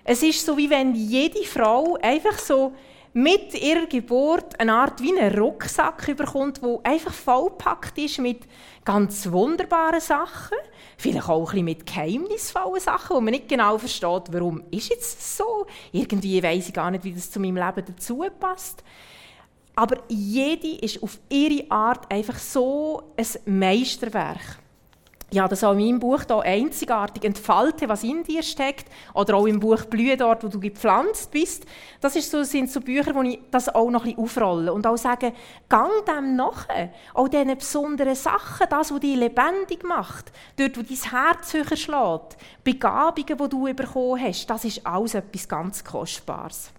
[0.03, 2.73] Es ist so, wie wenn jede Frau einfach so
[3.13, 8.41] mit ihrer Geburt eine Art wie einen Rucksack überkommt, der einfach vollpackt ist mit
[8.83, 10.57] ganz wunderbaren Sachen,
[10.97, 15.37] vielleicht auch ein bisschen mit geheimnisvollen Sachen, wo man nicht genau versteht, warum ist jetzt
[15.37, 15.65] so.
[15.91, 18.83] Irgendwie weiß ich gar nicht, wie das zu meinem Leben dazu passt.
[19.77, 24.59] Aber jede ist auf ihre Art einfach so ein Meisterwerk
[25.29, 29.45] ja, das auch in meinem Buch hier einzigartig entfalte, was in dir steckt, oder auch
[29.45, 31.65] im Buch Blühe dort, wo du gepflanzt bist.
[31.99, 34.87] Das ist so, sind so Bücher, wo ich das auch noch ein bisschen aufrolle und
[34.87, 35.33] auch sage,
[35.67, 36.67] gang dem nach,
[37.13, 42.37] auch diesen besonderen Sachen, das, was dich lebendig macht, dort, wo dein Herz höher schlägt,
[42.63, 46.71] Begabungen, die du bekommen hast, das ist alles etwas ganz Kostbares.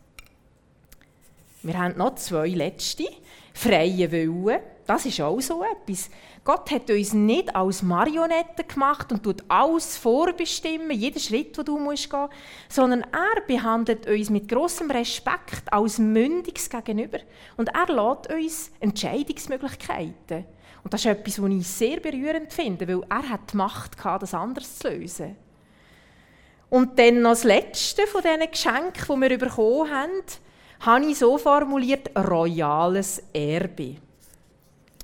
[1.63, 3.05] Wir haben noch zwei letzte,
[3.53, 6.09] freie Willen, das ist auch so etwas.
[6.45, 11.79] Gott hat uns nicht als Marionetten gemacht und tut alles vorbestimmen, jeden Schritt, den du
[11.79, 12.29] musst gehen,
[12.69, 17.19] sondern er behandelt uns mit großem Respekt als Mündiges gegenüber
[17.57, 20.47] und er lässt uns Entscheidungsmöglichkeiten.
[20.85, 24.23] Und das ist etwas, was ich sehr berührend finde, weil er hat die Macht gehabt,
[24.23, 25.37] das anders zu lösen.
[26.71, 30.23] Und dann noch das Letzte von diesen Geschenken, die wir bekommen haben,
[30.81, 33.97] habe ich so formuliert, royales Erbe.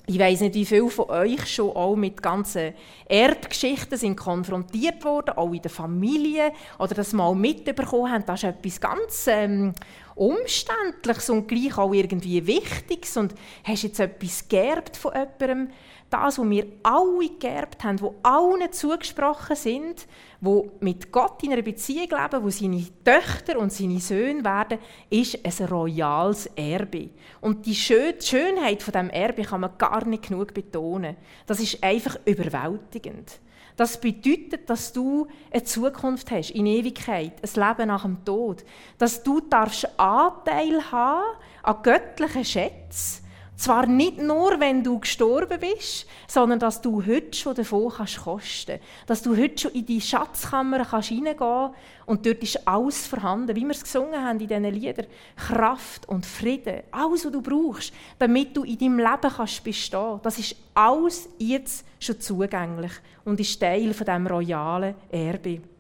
[0.07, 2.75] Ich weiß nicht, wie viele von euch schon auch mit ganzen
[3.09, 8.27] Erbgeschichten sind konfrontiert wurden, auch in der Familie, oder das mal mitbekommen haben.
[8.27, 9.73] Das ist etwas ganz ähm,
[10.15, 13.17] Umständliches und gleich auch irgendwie Wichtiges.
[13.17, 13.35] Und
[13.65, 15.71] hast jetzt etwas geerbt von jemandem,
[16.15, 20.07] das, was wir alle geerbt haben, wo allen zugesprochen sind,
[20.41, 24.79] wo mit Gott in einer Beziehung leben, wo seine Töchter und seine Söhne werden,
[25.11, 27.11] ist ein royales Erbe.
[27.41, 31.17] Und die Schönheit von dem Erbe kann man gar nicht genug betonen.
[31.47, 33.41] Das ist einfach überwältigend.
[33.77, 38.65] Das bedeutet, dass du eine Zukunft hast in Ewigkeit, ein Leben nach dem Tod,
[38.99, 43.24] dass du darfst Anteil haben an göttlichen Schätzen
[43.57, 48.81] zwar nicht nur, wenn du gestorben bist, sondern dass du heute schon davon kannst kosten
[49.07, 51.71] Dass du heute schon in die Schatzkammer kannst hineingehen
[52.07, 55.07] und dort ist alles vorhanden, wie wir es gesungen haben in diesen Liedern.
[55.37, 60.39] Kraft und Frieden, alles, was du brauchst, damit du in deinem Leben kannst bestehen Das
[60.39, 62.93] ist alles jetzt schon zugänglich
[63.25, 65.74] und ist Teil von diesem royalen Erbe.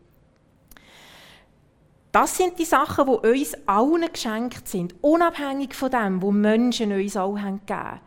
[2.15, 7.17] Das sind die Sachen, die uns allen geschenkt sind, unabhängig von dem, wo Menschen uns
[7.17, 8.01] auch haben gegeben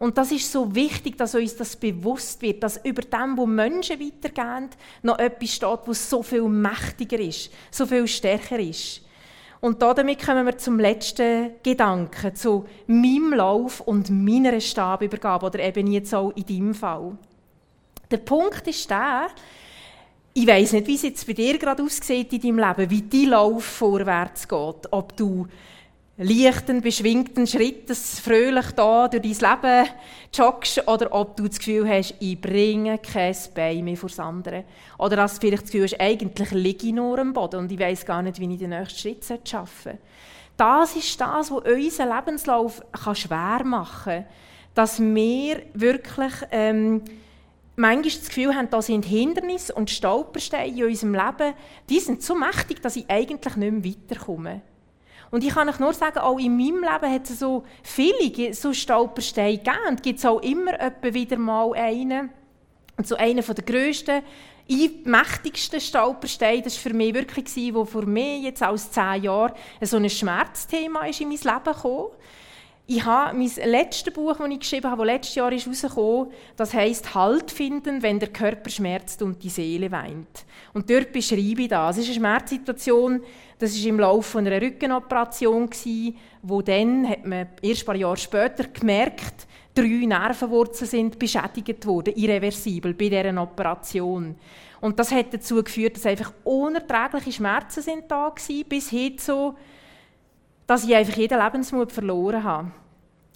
[0.00, 4.00] Und das ist so wichtig, dass uns das bewusst wird, dass über dem, wo Menschen
[4.00, 4.68] weitergehen,
[5.02, 9.02] noch etwas steht, was so viel mächtiger ist, so viel stärker ist.
[9.60, 15.86] Und damit kommen wir zum letzten Gedanken, zu meinem Lauf und meiner Stabübergabe, oder eben
[15.86, 17.16] jetzt auch in deinem Fall.
[18.10, 19.28] Der Punkt ist der,
[20.34, 23.30] ich weiß nicht, wie es jetzt bei dir gerade aussieht in deinem Leben, wie dein
[23.30, 24.92] Lauf vorwärts geht.
[24.92, 25.46] Ob du
[26.16, 29.88] leichten, beschwingten Schrittes fröhlich da durch dein Leben
[30.32, 34.64] joggst oder ob du das Gefühl hast, ich bringe kein Bein mehr vor andere.
[34.98, 37.78] Oder dass du vielleicht das Gefühl hast, eigentlich liege ich nur am Boden und ich
[37.78, 39.98] weiß gar nicht, wie ich den nächsten Schritt schaffen soll.
[40.56, 42.82] Das ist das, was unseren Lebenslauf
[43.14, 44.24] schwer machen kann.
[44.74, 46.32] Dass wir wirklich...
[46.50, 47.02] Ähm,
[47.76, 51.54] manchmal das Gefühl haben, da sind Hindernisse und Stolpersteine in unserem Leben,
[51.88, 54.62] die sind so mächtig, dass ich eigentlich nicht mehr weiterkomme.
[55.30, 58.74] Und ich kann euch nur sagen, auch in meinem Leben hat es so viele so
[58.74, 59.78] Stolpersteine gegeben.
[59.88, 62.28] Und gibt es auch immer wieder mal einen.
[62.98, 64.22] Und so einer der grössten,
[65.04, 69.96] mächtigsten Stolpersteine, das war für mich wirklich, wo für mich jetzt als zehn Jahre so
[69.96, 72.10] ein Schmerzthema ist in mein Leben gekommen
[72.86, 76.74] ich habe mein letztes Buch, das ich geschrieben habe, das letztes Jahr ist rausgekommen, das
[76.74, 80.44] heisst «Halt finden, wenn der Körper schmerzt und die Seele weint».
[80.74, 81.96] Und dort beschreibe ich das.
[81.96, 83.22] Es ist eine Schmerzsituation,
[83.58, 85.70] das war im Laufe einer Rückenoperation,
[86.42, 92.14] wo dann, hat man erst ein paar Jahre später gemerkt, drei Nervenwurzeln sind beschädigt worden,
[92.16, 94.34] irreversibel, bei dieser Operation.
[94.80, 99.54] Und das hat dazu geführt, dass einfach unerträgliche Schmerzen sind da waren, bis hin zu
[100.66, 102.72] dass ich einfach jeden Lebensmut verloren habe.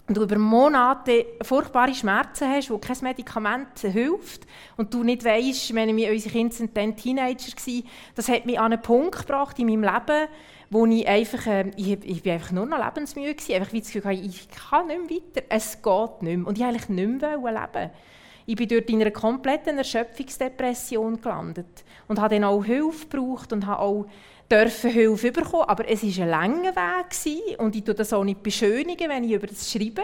[0.08, 5.74] und du über Monate furchtbare Schmerzen hast, wo kein Medikament hilft und du nicht weißt,
[5.74, 7.84] wenn wir unsere Kinder sind dann Teenager waren,
[8.14, 10.28] das hat mich an einen Punkt gebracht in meinem Leben,
[10.70, 13.92] wo ich einfach, äh, ich, ich bin einfach nur noch lebensmüde war, einfach wie das
[13.92, 16.46] Gefühl ich kann nicht mehr weiter, es geht nicht mehr.
[16.46, 17.90] Und ich eigentlich nicht mehr leben
[18.46, 23.66] ich bin dort in einer kompletten Erschöpfungsdepression gelandet und habe dann auch Hilfe gebraucht und
[23.66, 24.06] habe auch
[24.50, 28.42] dürfen Hilfe bekommen, aber es war ein langer Weg und ich tue das auch nicht
[28.42, 30.02] beschönigen, wenn ich über das schreibe,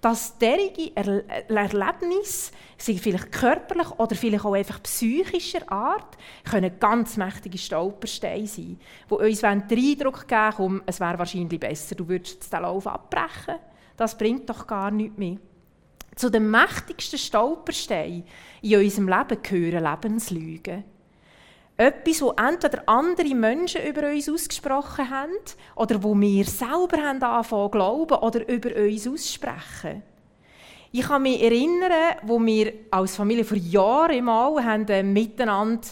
[0.00, 6.16] dass derige er Erlebnisse, vielleicht körperlich oder vielleicht auch einfach psychischer Art,
[6.50, 12.08] können ganz mächtige Stolpersteine sein, die uns den Eindruck geben es wäre wahrscheinlich besser, du
[12.08, 13.56] würdest den Lauf abbrechen.
[13.96, 15.36] Das bringt doch gar nichts mehr.
[16.14, 18.24] Zu den mächtigsten Stolpersteinen
[18.60, 20.84] in unserem Leben gehören Lebenslügen.
[21.76, 25.32] Etwas, wo entweder andere Menschen über uns ausgesprochen haben
[25.74, 30.02] oder wo wir selber haben angefangen glauben oder über uns aussprechen.
[30.94, 35.88] Ich kann mich erinnern, wo wir als Familie vor Jahren mal haben, äh, miteinander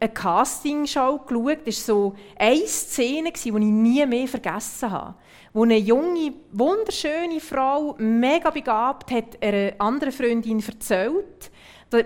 [0.00, 1.66] eine Castingshow geschaut.
[1.66, 5.14] Das war so eine Szene, die ich nie mehr vergessen habe.
[5.52, 11.50] Wo eine junge, wunderschöne Frau, mega begabt, hat einer anderen Freundin erzählt,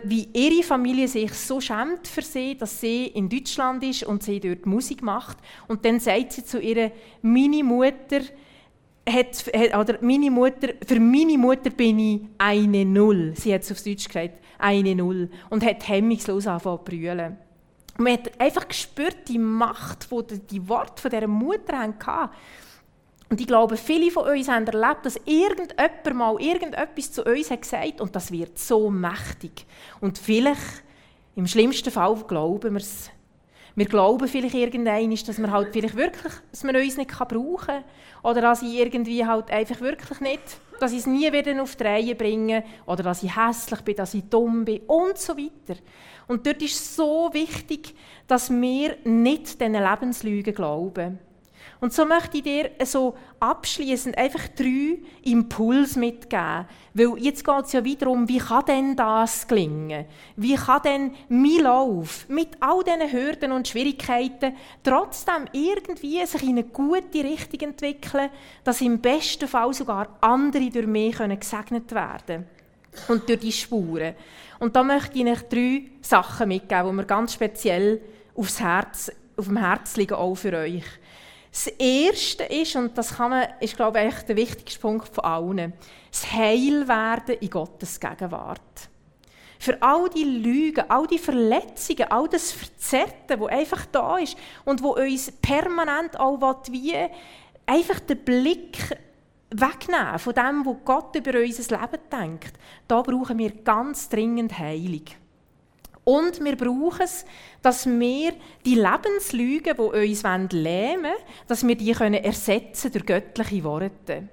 [0.05, 4.39] wie ihre Familie sich so schämt für sie, dass sie in Deutschland ist und sie
[4.39, 5.39] dort Musik macht.
[5.67, 8.21] Und dann sagt sie zu ihrer Mini-Mutter,
[9.09, 9.45] hat,
[9.77, 13.33] oder meine Mutter, für meine Mutter bin ich eine Null.
[13.35, 15.29] Sie hat es auf Deutsch gesagt, eine Null.
[15.51, 17.39] Und hat hemmungslos angefangen zu brüllen.
[17.99, 22.31] man hat einfach gespürt, die Macht, die die Worte dieser Mutter hatten.
[23.33, 27.63] Und ich glaube, viele von uns haben erlebt, dass irgendjemand mal irgendetwas zu uns hat
[27.63, 29.65] gesagt und das wird so mächtig.
[30.03, 30.61] Und vielleicht,
[31.35, 33.11] im schlimmsten Fall, glauben wir es.
[33.75, 37.85] Wir glauben vielleicht irgendwann, dass wir halt vielleicht wirklich, dass man uns nicht brauchen kann.
[38.23, 41.85] Oder dass ich irgendwie halt einfach wirklich nicht, dass ich es nie wieder auf die
[41.85, 42.65] Reihe bringe.
[42.85, 45.81] Oder dass ich hässlich bin, dass ich dumm bin und so weiter.
[46.29, 47.95] Und dort ist es so wichtig,
[48.27, 51.32] dass wir nicht diesen Lebenslügen glauben.
[51.83, 56.67] Und so möchte ich dir so abschließend einfach drei Impulse mitgeben.
[56.95, 60.05] Weil jetzt geht es ja wieder um, wie kann denn das gelingen?
[60.37, 66.51] Wie kann denn mein Lauf mit all diesen Hürden und Schwierigkeiten trotzdem irgendwie sich in
[66.51, 68.31] eine gute Richtung entwickeln,
[68.63, 72.47] dass im besten Fall sogar andere durch mich gesegnet werden
[72.95, 73.09] können?
[73.09, 74.15] Und durch die Spuren.
[74.61, 78.01] Und da möchte ich euch drei Sachen mitgeben, die mir ganz speziell
[78.37, 80.85] aufs Herz, auf dem Herz liegen, auch für euch.
[81.53, 85.75] Das Erste ist, und das kann man, ist, glaube ich, der wichtigste Punkt von allen,
[86.11, 88.89] das Heilwerden in Gottes Gegenwart.
[89.59, 94.83] Für all die Lügen, all die Verletzungen, all das Verzerrte, das einfach da ist und
[94.83, 96.97] wo uns permanent auch wie
[97.67, 98.79] einfach den Blick
[99.51, 102.55] wegnehmen von dem, was Gott über unser Leben denkt,
[102.89, 105.05] da brauchen wir ganz dringend Heilung.
[106.05, 107.25] Und wir brauchen es,
[107.63, 108.33] dass wir
[108.65, 111.15] die Lebenslügen, die uns lähmen wollen,
[111.47, 114.29] dass wir die können ersetzen durch göttliche Worte.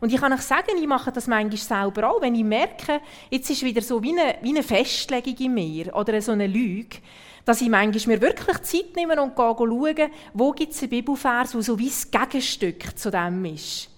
[0.00, 3.48] Und ich kann euch sagen, ich mache das manchmal selber auch, wenn ich merke, jetzt
[3.48, 6.98] ist wieder so wie eine, wie eine Festlegung in mir oder so eine Lüge,
[7.46, 11.62] dass ich manchmal mir wirklich Zeit nehme und schaue, wo gibt es einen Bibelvers, der
[11.62, 13.93] so wie das Gegenstück zu dem ist.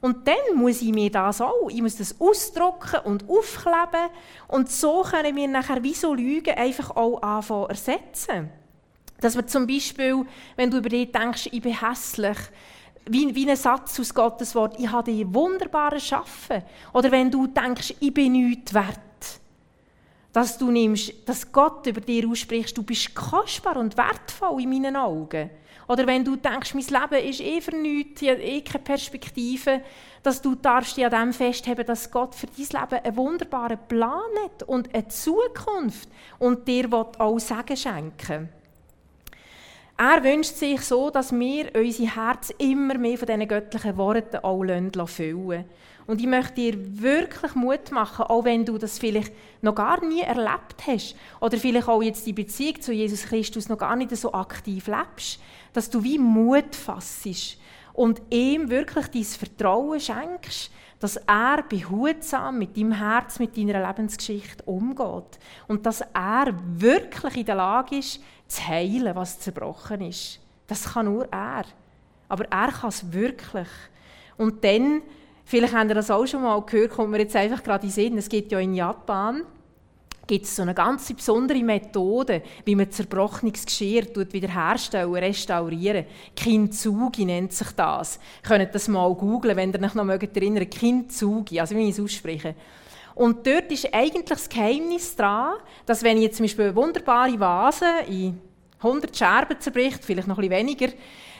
[0.00, 4.10] Und dann muss ich mir das auch, ich muss das ausdrucken und aufkleben
[4.46, 8.50] und so können wir nachher wie so Lügen einfach auch anfangen ersetzen.
[9.20, 10.24] Dass wir zum Beispiel,
[10.56, 12.38] wenn du über dich denkst, ich bin hässlich,
[13.06, 16.62] wie, wie ein Satz aus Gottes Wort, ich habe dich wunderbar Schaffen.
[16.92, 19.00] Oder wenn du denkst, ich bin nichts wert.
[20.32, 24.96] Dass du nimmst, dass Gott über dir ausspricht, du bist kostbar und wertvoll in meinen
[24.96, 25.50] Augen.
[25.88, 29.82] Oder wenn du denkst, mein Leben ist eh für nichts, ich habe eh keine Perspektive,
[30.22, 34.20] dass du darfst dich an dem festheben, dass Gott für dein Leben einen wunderbaren Plan
[34.44, 38.50] hat und eine Zukunft und dir auch Segen schenken
[40.00, 45.08] Er wünscht sich so, dass wir unser Herz immer mehr von diesen göttlichen Worten auch
[45.08, 45.64] füllen.
[46.06, 50.20] Und ich möchte dir wirklich Mut machen, auch wenn du das vielleicht noch gar nie
[50.20, 54.32] erlebt hast oder vielleicht auch jetzt die Beziehung zu Jesus Christus noch gar nicht so
[54.32, 55.40] aktiv lebst,
[55.72, 57.58] dass du wie Mut fassest
[57.92, 64.62] und ihm wirklich dein Vertrauen schenkst, dass er behutsam mit deinem Herz, mit deiner Lebensgeschichte
[64.64, 70.40] umgeht und dass er wirklich in der Lage ist, zu heilen, was zerbrochen ist.
[70.66, 71.64] Das kann nur er.
[72.28, 73.68] Aber er kann es wirklich.
[74.36, 75.02] Und dann
[75.48, 78.18] Vielleicht habt ihr das auch schon mal gehört, kommt mir jetzt einfach gerade in Sinn.
[78.18, 79.44] Es gibt ja in Japan
[80.26, 86.04] gibt es so eine ganz besondere Methode, wie man zerbrochenes Geschirr wiederherstellen, restaurieren.
[86.36, 88.20] Kintsugi nennt sich das.
[88.42, 92.00] Ihr könnt das mal googlen, wenn ihr euch noch erinnern Kintsugi, also wie ich es
[92.00, 92.54] ausspreche.
[93.14, 95.54] Und dort ist eigentlich das Geheimnis dran,
[95.86, 98.38] dass wenn ich jetzt zum Beispiel eine wunderbare Vase in
[98.78, 100.88] 100 Scherben zerbricht, vielleicht noch ein bisschen weniger,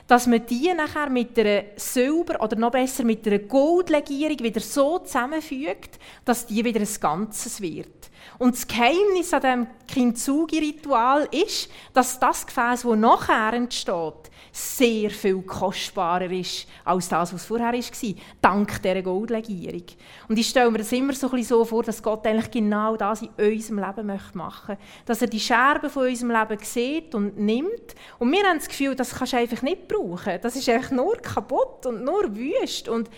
[0.07, 4.99] dass man die nachher mit einer Silber- oder noch besser mit einer Goldlegierung wieder so
[4.99, 8.11] zusammenfügt, dass die wieder ein Ganzes wird.
[8.39, 15.41] Und das Geheimnis an diesem Kintsugi-Ritual ist, dass das Gefäß, das nachher entsteht, sehr viel
[15.43, 19.85] kostbarer ist als das, was vorher war, dank dieser Goldlegierung.
[20.29, 22.97] Und ich stelle mir das immer so, ein bisschen so vor, dass Gott eigentlich genau
[22.97, 24.79] das in unserem Leben machen möchte.
[25.07, 27.95] Dass er die Scherben von unserem Leben sieht und nimmt.
[28.19, 30.39] Und wir haben das Gefühl, das kannst du einfach nicht brauchen.
[30.43, 32.89] Das ist einfach nur kaputt und nur wüst.
[32.89, 33.09] Und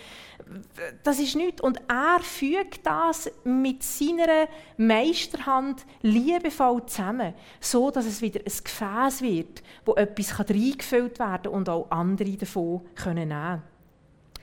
[1.03, 1.61] das ist nichts.
[1.61, 4.47] Und er fügt das mit seiner
[4.77, 11.53] Meisterhand liebevoll zusammen, so dass es wieder ein Gefäß wird, wo etwas reingefüllt werden kann
[11.53, 13.63] und auch andere davon können nehmen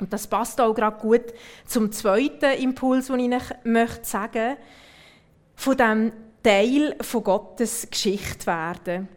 [0.01, 1.33] Und das passt auch gerade gut
[1.67, 4.57] zum zweiten Impuls, den ich möchte sagen
[5.55, 9.09] von dem Teil von Gottes Geschichte werden.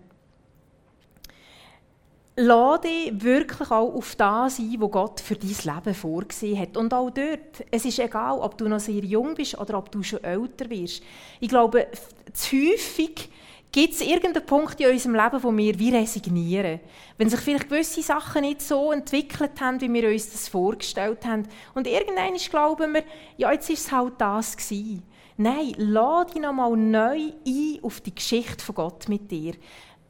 [2.38, 6.78] Lass dich wirklich auch auf das ein, was Gott für dein Leben vorgesehen hat.
[6.78, 10.02] Und auch dort, es ist egal, ob du noch sehr jung bist oder ob du
[10.02, 11.04] schon älter wirst.
[11.42, 11.88] Ich glaube,
[12.32, 13.30] zu häufig
[13.72, 16.80] gibt es irgendeinen Punkt in unserem Leben, wo wir wie resignieren.
[17.18, 21.48] Wenn sich vielleicht gewisse Sachen nicht so entwickelt haben, wie wir uns das vorgestellt haben.
[21.74, 23.04] Und irgendwann glauben wir,
[23.38, 25.04] ja, jetzt ist es halt das gewesen.
[25.38, 29.54] Nein, lade dich nochmal neu ein auf die Geschichte von Gott mit dir.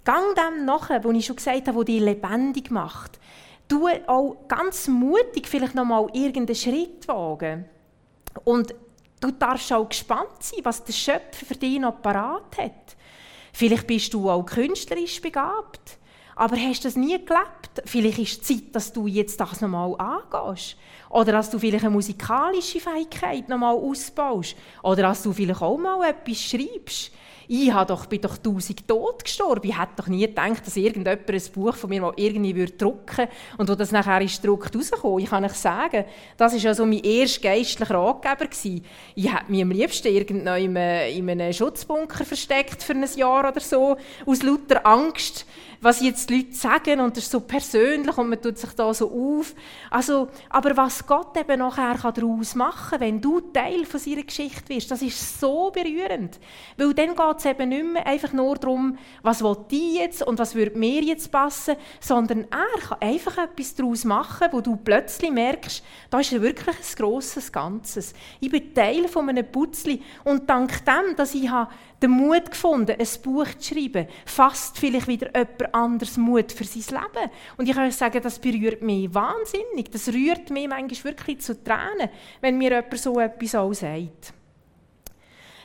[0.04, 3.20] Gang dem nachher, wo ich schon gesagt habe, wo dich lebendig macht.
[3.68, 7.66] Du auch ganz mutig vielleicht noch mal irgendeinen Schritt wagen.
[8.44, 8.74] Und
[9.20, 12.98] du darfst auch gespannt sein, was der Schöpfer für dich noch parat hat.
[13.54, 15.98] Vielleicht bist du auch künstlerisch begabt,
[16.42, 17.84] aber hast das nie gelebt.
[17.86, 20.76] Vielleicht ist es Zeit, dass du jetzt das nochmal angehst.
[21.12, 24.56] Oder dass du vielleicht eine musikalische Fähigkeit nochmal ausbaust.
[24.82, 27.12] Oder dass du vielleicht auch mal etwas schreibst
[27.54, 29.68] ich doch, bin doch tausend tot gestorben.
[29.68, 33.28] Ich hätte doch nie gedacht, dass irgendjemand ein Buch von mir mal irgendwie würde drucken
[33.58, 35.22] und wo das nachher ist gedruckt rauskommt.
[35.22, 36.06] Ich kann euch sagen,
[36.38, 38.46] das war ja so mein erster geistlicher Ratgeber.
[38.46, 38.86] Gewesen.
[39.16, 40.78] Ich hätte mich am liebsten irgendwo in
[41.30, 45.46] einem Schutzbunker versteckt für ein Jahr oder so, aus lauter Angst,
[45.82, 48.94] was jetzt die Leute sagen und das ist so persönlich und man tut sich da
[48.94, 49.56] so auf.
[49.90, 54.70] Also, aber was Gott eben nachher daraus machen kann, wenn du Teil von seiner Geschichte
[54.70, 56.40] wirst, das ist so berührend.
[56.78, 60.38] Weil dann geht es eben nicht mehr einfach nur darum, was will die jetzt und
[60.38, 65.32] was würde mir jetzt passen, sondern er kann einfach etwas daraus machen, wo du plötzlich
[65.32, 68.14] merkst, da ist wirklich ein grosses Ganzes.
[68.40, 71.50] Ich bin Teil von einem Putzli und dank dem, dass ich
[72.02, 77.02] den Mut gefunden ein Buch zu schreiben, fasst vielleicht wieder jemand anderes Mut für sein
[77.02, 77.32] Leben.
[77.58, 79.92] Und ich kann euch sagen, das berührt mich wahnsinnig.
[79.92, 82.10] Das rührt mich manchmal wirklich zu Tränen,
[82.42, 84.34] wenn mir jemand so etwas auch sagt.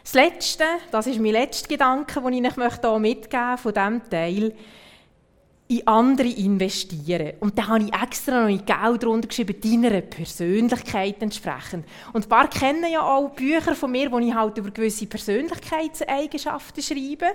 [0.02, 4.54] Das Letzte, das ist mein letzter Gedanke, den ich euch mitgeben von diesem Teil,
[5.68, 7.32] in andere investieren.
[7.40, 11.84] Und da habe ich extra noch in Geld drunter geschrieben, deiner Persönlichkeit entsprechend.
[12.12, 16.82] Und ein paar kennen ja auch Bücher von mir, wo ich halt über gewisse Persönlichkeitseigenschaften
[16.82, 17.26] schreibe.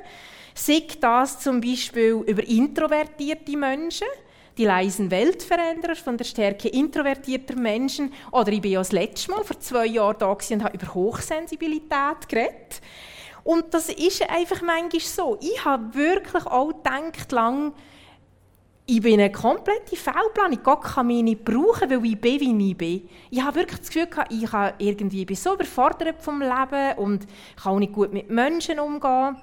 [0.54, 4.08] Sei das zum Beispiel über introvertierte Menschen,
[4.58, 8.14] die leisen Weltveränderer von der Stärke introvertierter Menschen.
[8.32, 12.30] Oder ich bin ja das letzte Mal vor zwei Jahren da und habe über Hochsensibilität
[12.30, 12.82] geredet.
[13.44, 15.38] Und das ist einfach manchmal so.
[15.42, 17.74] Ich habe wirklich auch gedacht, lang,
[18.92, 20.60] ich bin eine komplette Fehlplanung.
[20.64, 23.10] Gott kann mich nicht brauchen, weil ich bin, wie ich bin.
[23.30, 27.26] Ich habe wirklich das Gefühl, ich kann irgendwie, bin so überfordert vom Leben und
[27.56, 29.38] kann auch nicht gut mit Menschen umgehen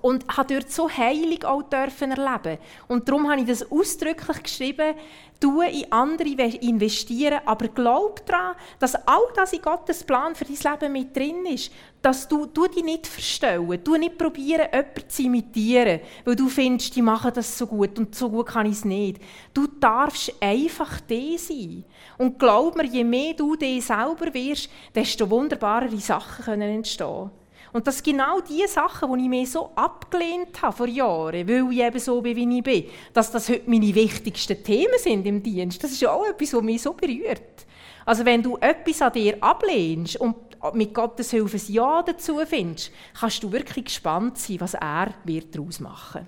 [0.00, 2.58] und habe dort so heilig auch dürfen erleben.
[2.88, 4.96] Und darum habe ich das ausdrücklich geschrieben,
[5.38, 10.72] du in andere investieren, aber glaub daran, dass all das in Gottes Plan für dein
[10.72, 11.70] Leben mit drin ist.
[12.02, 16.96] Dass du, du dich nicht verstellen, du nicht probieren, jemanden zu imitieren, weil du findest,
[16.96, 19.22] die machen das so gut und so gut kann ich es nicht.
[19.54, 21.84] Du darfst einfach der sein.
[22.18, 27.30] Und glaub mir, je mehr du dir selber wirst, desto wunderbarere Sachen können entstehen.
[27.72, 31.72] Und das sind genau die Sachen, die ich mir so abgelehnt habe vor Jahren, weil
[31.72, 32.84] ich eben so bin, wie ich bin,
[33.14, 35.82] dass das heute meine wichtigsten Themen sind im Dienst.
[35.82, 37.66] Das ist auch etwas, was mich so berührt.
[38.04, 40.36] Also wenn du etwas an dir ablehnst und
[40.74, 45.54] mit Gottes Hilfe ein Ja dazu findest, kannst du wirklich gespannt sein, was er wird
[45.54, 46.26] daraus machen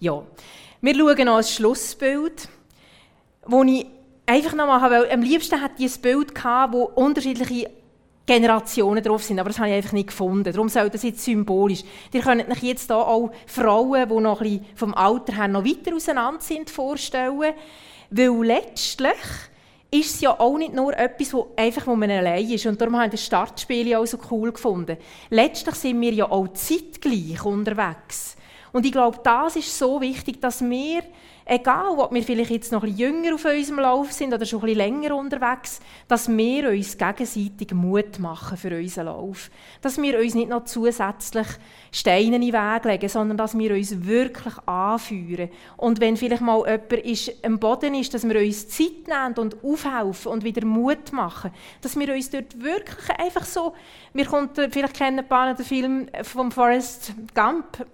[0.00, 0.22] Ja,
[0.80, 2.48] wir schauen noch ein Schlussbild,
[3.46, 3.86] wo ich
[4.26, 7.70] einfach nochmal, weil am liebsten hatte ich ein Bild gehabt, wo unterschiedliche
[8.24, 10.52] Generationen drauf sind, aber das habe ich einfach nicht gefunden.
[10.52, 11.82] Darum soll das jetzt symbolisch.
[12.12, 15.64] Ihr könnt euch jetzt hier auch Frauen, die noch ein bisschen vom Alter her noch
[15.64, 17.54] weiter auseinander sind, vorstellen.
[18.10, 19.16] Weil letztlich
[19.92, 22.64] ist es ja auch nicht nur etwas, wo einfach wo man allein ist.
[22.64, 24.96] Und darum habe ich das Startspiel auch so cool gefunden.
[25.28, 28.36] Letztlich sind wir ja auch zeitgleich unterwegs.
[28.72, 31.02] Und ich glaube, das ist so wichtig, dass wir
[31.44, 34.60] egal ob wir vielleicht jetzt noch ein bisschen jünger auf unserem Lauf sind oder schon
[34.60, 39.50] ein bisschen länger unterwegs, dass wir uns gegenseitig Mut machen für unseren Lauf.
[39.80, 41.46] Dass wir uns nicht noch zusätzlich
[41.90, 45.50] Steine in den Weg legen, sondern dass wir uns wirklich anführen.
[45.76, 49.62] Und wenn vielleicht mal jemand ist, am Boden ist, dass wir uns Zeit nehmen und
[49.62, 51.50] aufhelfen und wieder Mut machen.
[51.80, 53.74] Dass wir uns dort wirklich einfach so,
[54.12, 57.86] wir kommt, vielleicht kennen ein paar den Film von Forrest Gump,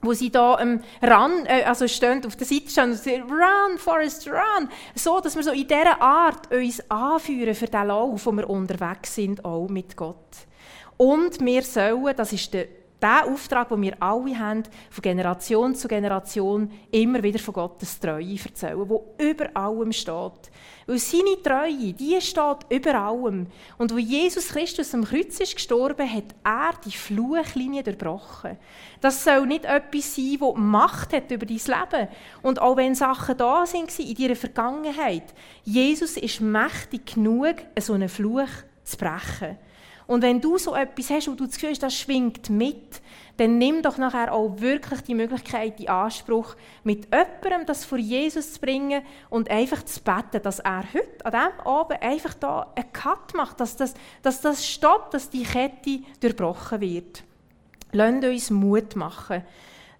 [0.00, 3.78] wo sie da ähm, ran, äh, also stehen, auf der Seite stehen und sagen, run,
[3.78, 4.68] Forest, run.
[4.94, 9.14] So, dass wir so in dieser Art uns anführen für den Lauf, wo wir unterwegs
[9.14, 10.16] sind, auch mit Gott.
[10.96, 12.66] Und wir sollen, das ist der
[13.00, 18.36] der Auftrag, den wir alle haben, von Generation zu Generation immer wieder von Gottes Treue
[18.44, 20.50] erzählen, wo über allem steht.
[20.86, 23.46] Weil seine Treue, die steht über allem.
[23.76, 28.56] Und wo Jesus Christus am Kreuz ist gestorben, hat er die Fluchlinie durchbrochen.
[29.00, 32.08] Das soll nicht etwas sein, das Macht hat über dein Leben.
[32.42, 38.08] Und auch wenn Sachen da sind in deiner Vergangenheit, Jesus ist mächtig genug, so einen
[38.08, 38.48] Fluch
[38.82, 39.58] zu brechen.
[40.08, 43.02] Und wenn du so etwas hast, wo du das Gefühl hast, das schwingt mit,
[43.36, 48.54] dann nimm doch nachher auch wirklich die Möglichkeit in Anspruch, mit jemandem das vor Jesus
[48.54, 52.90] zu bringen und einfach zu beten, dass er heute, an diesem Abend, einfach da einen
[52.90, 53.92] Cut macht, dass das,
[54.22, 57.22] dass das stoppt, dass die Kette durchbrochen wird.
[57.92, 59.44] Lasst uns Mut machen.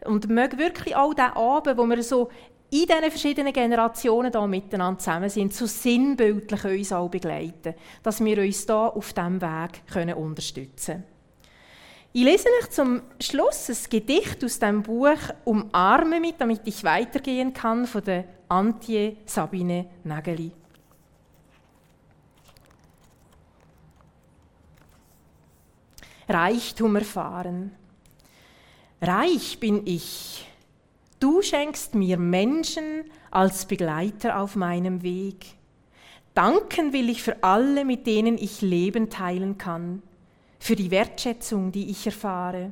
[0.06, 2.30] Und möge wirklich auch diesen Abend, wo wir so
[2.70, 8.38] in diesen verschiedenen Generationen da miteinander zusammen sind, so sinnbildlich uns auch begleiten, dass wir
[8.38, 11.18] uns da auf diesem Weg können unterstützen können.
[12.12, 17.52] Ich lese euch zum Schluss ein Gedicht aus dem Buch Umarme mich, damit ich weitergehen
[17.52, 20.50] kann, von der Antje Sabine Nageli.
[26.28, 27.72] Reichtum erfahren.
[29.00, 30.46] Reich bin ich,
[31.20, 35.46] Du schenkst mir Menschen als Begleiter auf meinem Weg.
[36.34, 40.02] Danken will ich für alle, mit denen ich Leben teilen kann,
[40.60, 42.70] für die Wertschätzung, die ich erfahre,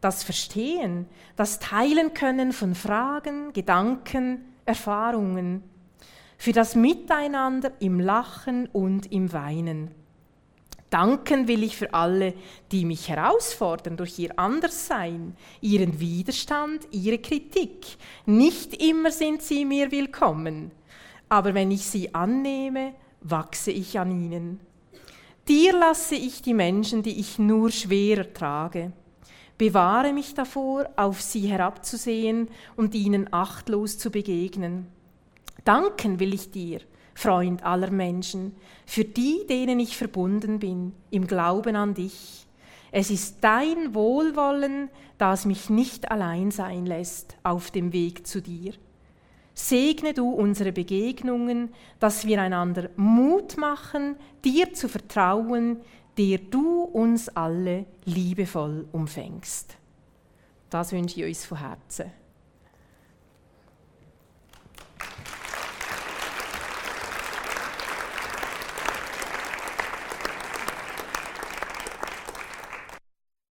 [0.00, 1.06] das Verstehen,
[1.36, 5.62] das Teilen können von Fragen, Gedanken, Erfahrungen,
[6.38, 9.90] für das Miteinander im Lachen und im Weinen.
[10.90, 12.34] Danken will ich für alle,
[12.70, 17.86] die mich herausfordern durch ihr Anderssein, ihren Widerstand, ihre Kritik.
[18.24, 20.70] Nicht immer sind sie mir willkommen,
[21.28, 24.60] aber wenn ich sie annehme, wachse ich an ihnen.
[25.48, 28.92] Dir lasse ich die Menschen, die ich nur schwerer trage.
[29.58, 34.86] Bewahre mich davor, auf sie herabzusehen und ihnen achtlos zu begegnen.
[35.64, 36.80] Danken will ich dir,
[37.16, 38.54] Freund aller Menschen,
[38.84, 42.46] für die, denen ich verbunden bin, im Glauben an dich.
[42.92, 48.74] Es ist dein Wohlwollen, das mich nicht allein sein lässt auf dem Weg zu dir.
[49.54, 55.78] Segne du unsere Begegnungen, dass wir einander Mut machen, dir zu vertrauen,
[56.18, 59.78] der du uns alle liebevoll umfängst.
[60.68, 62.12] Das wünsche ich uns von Herzen.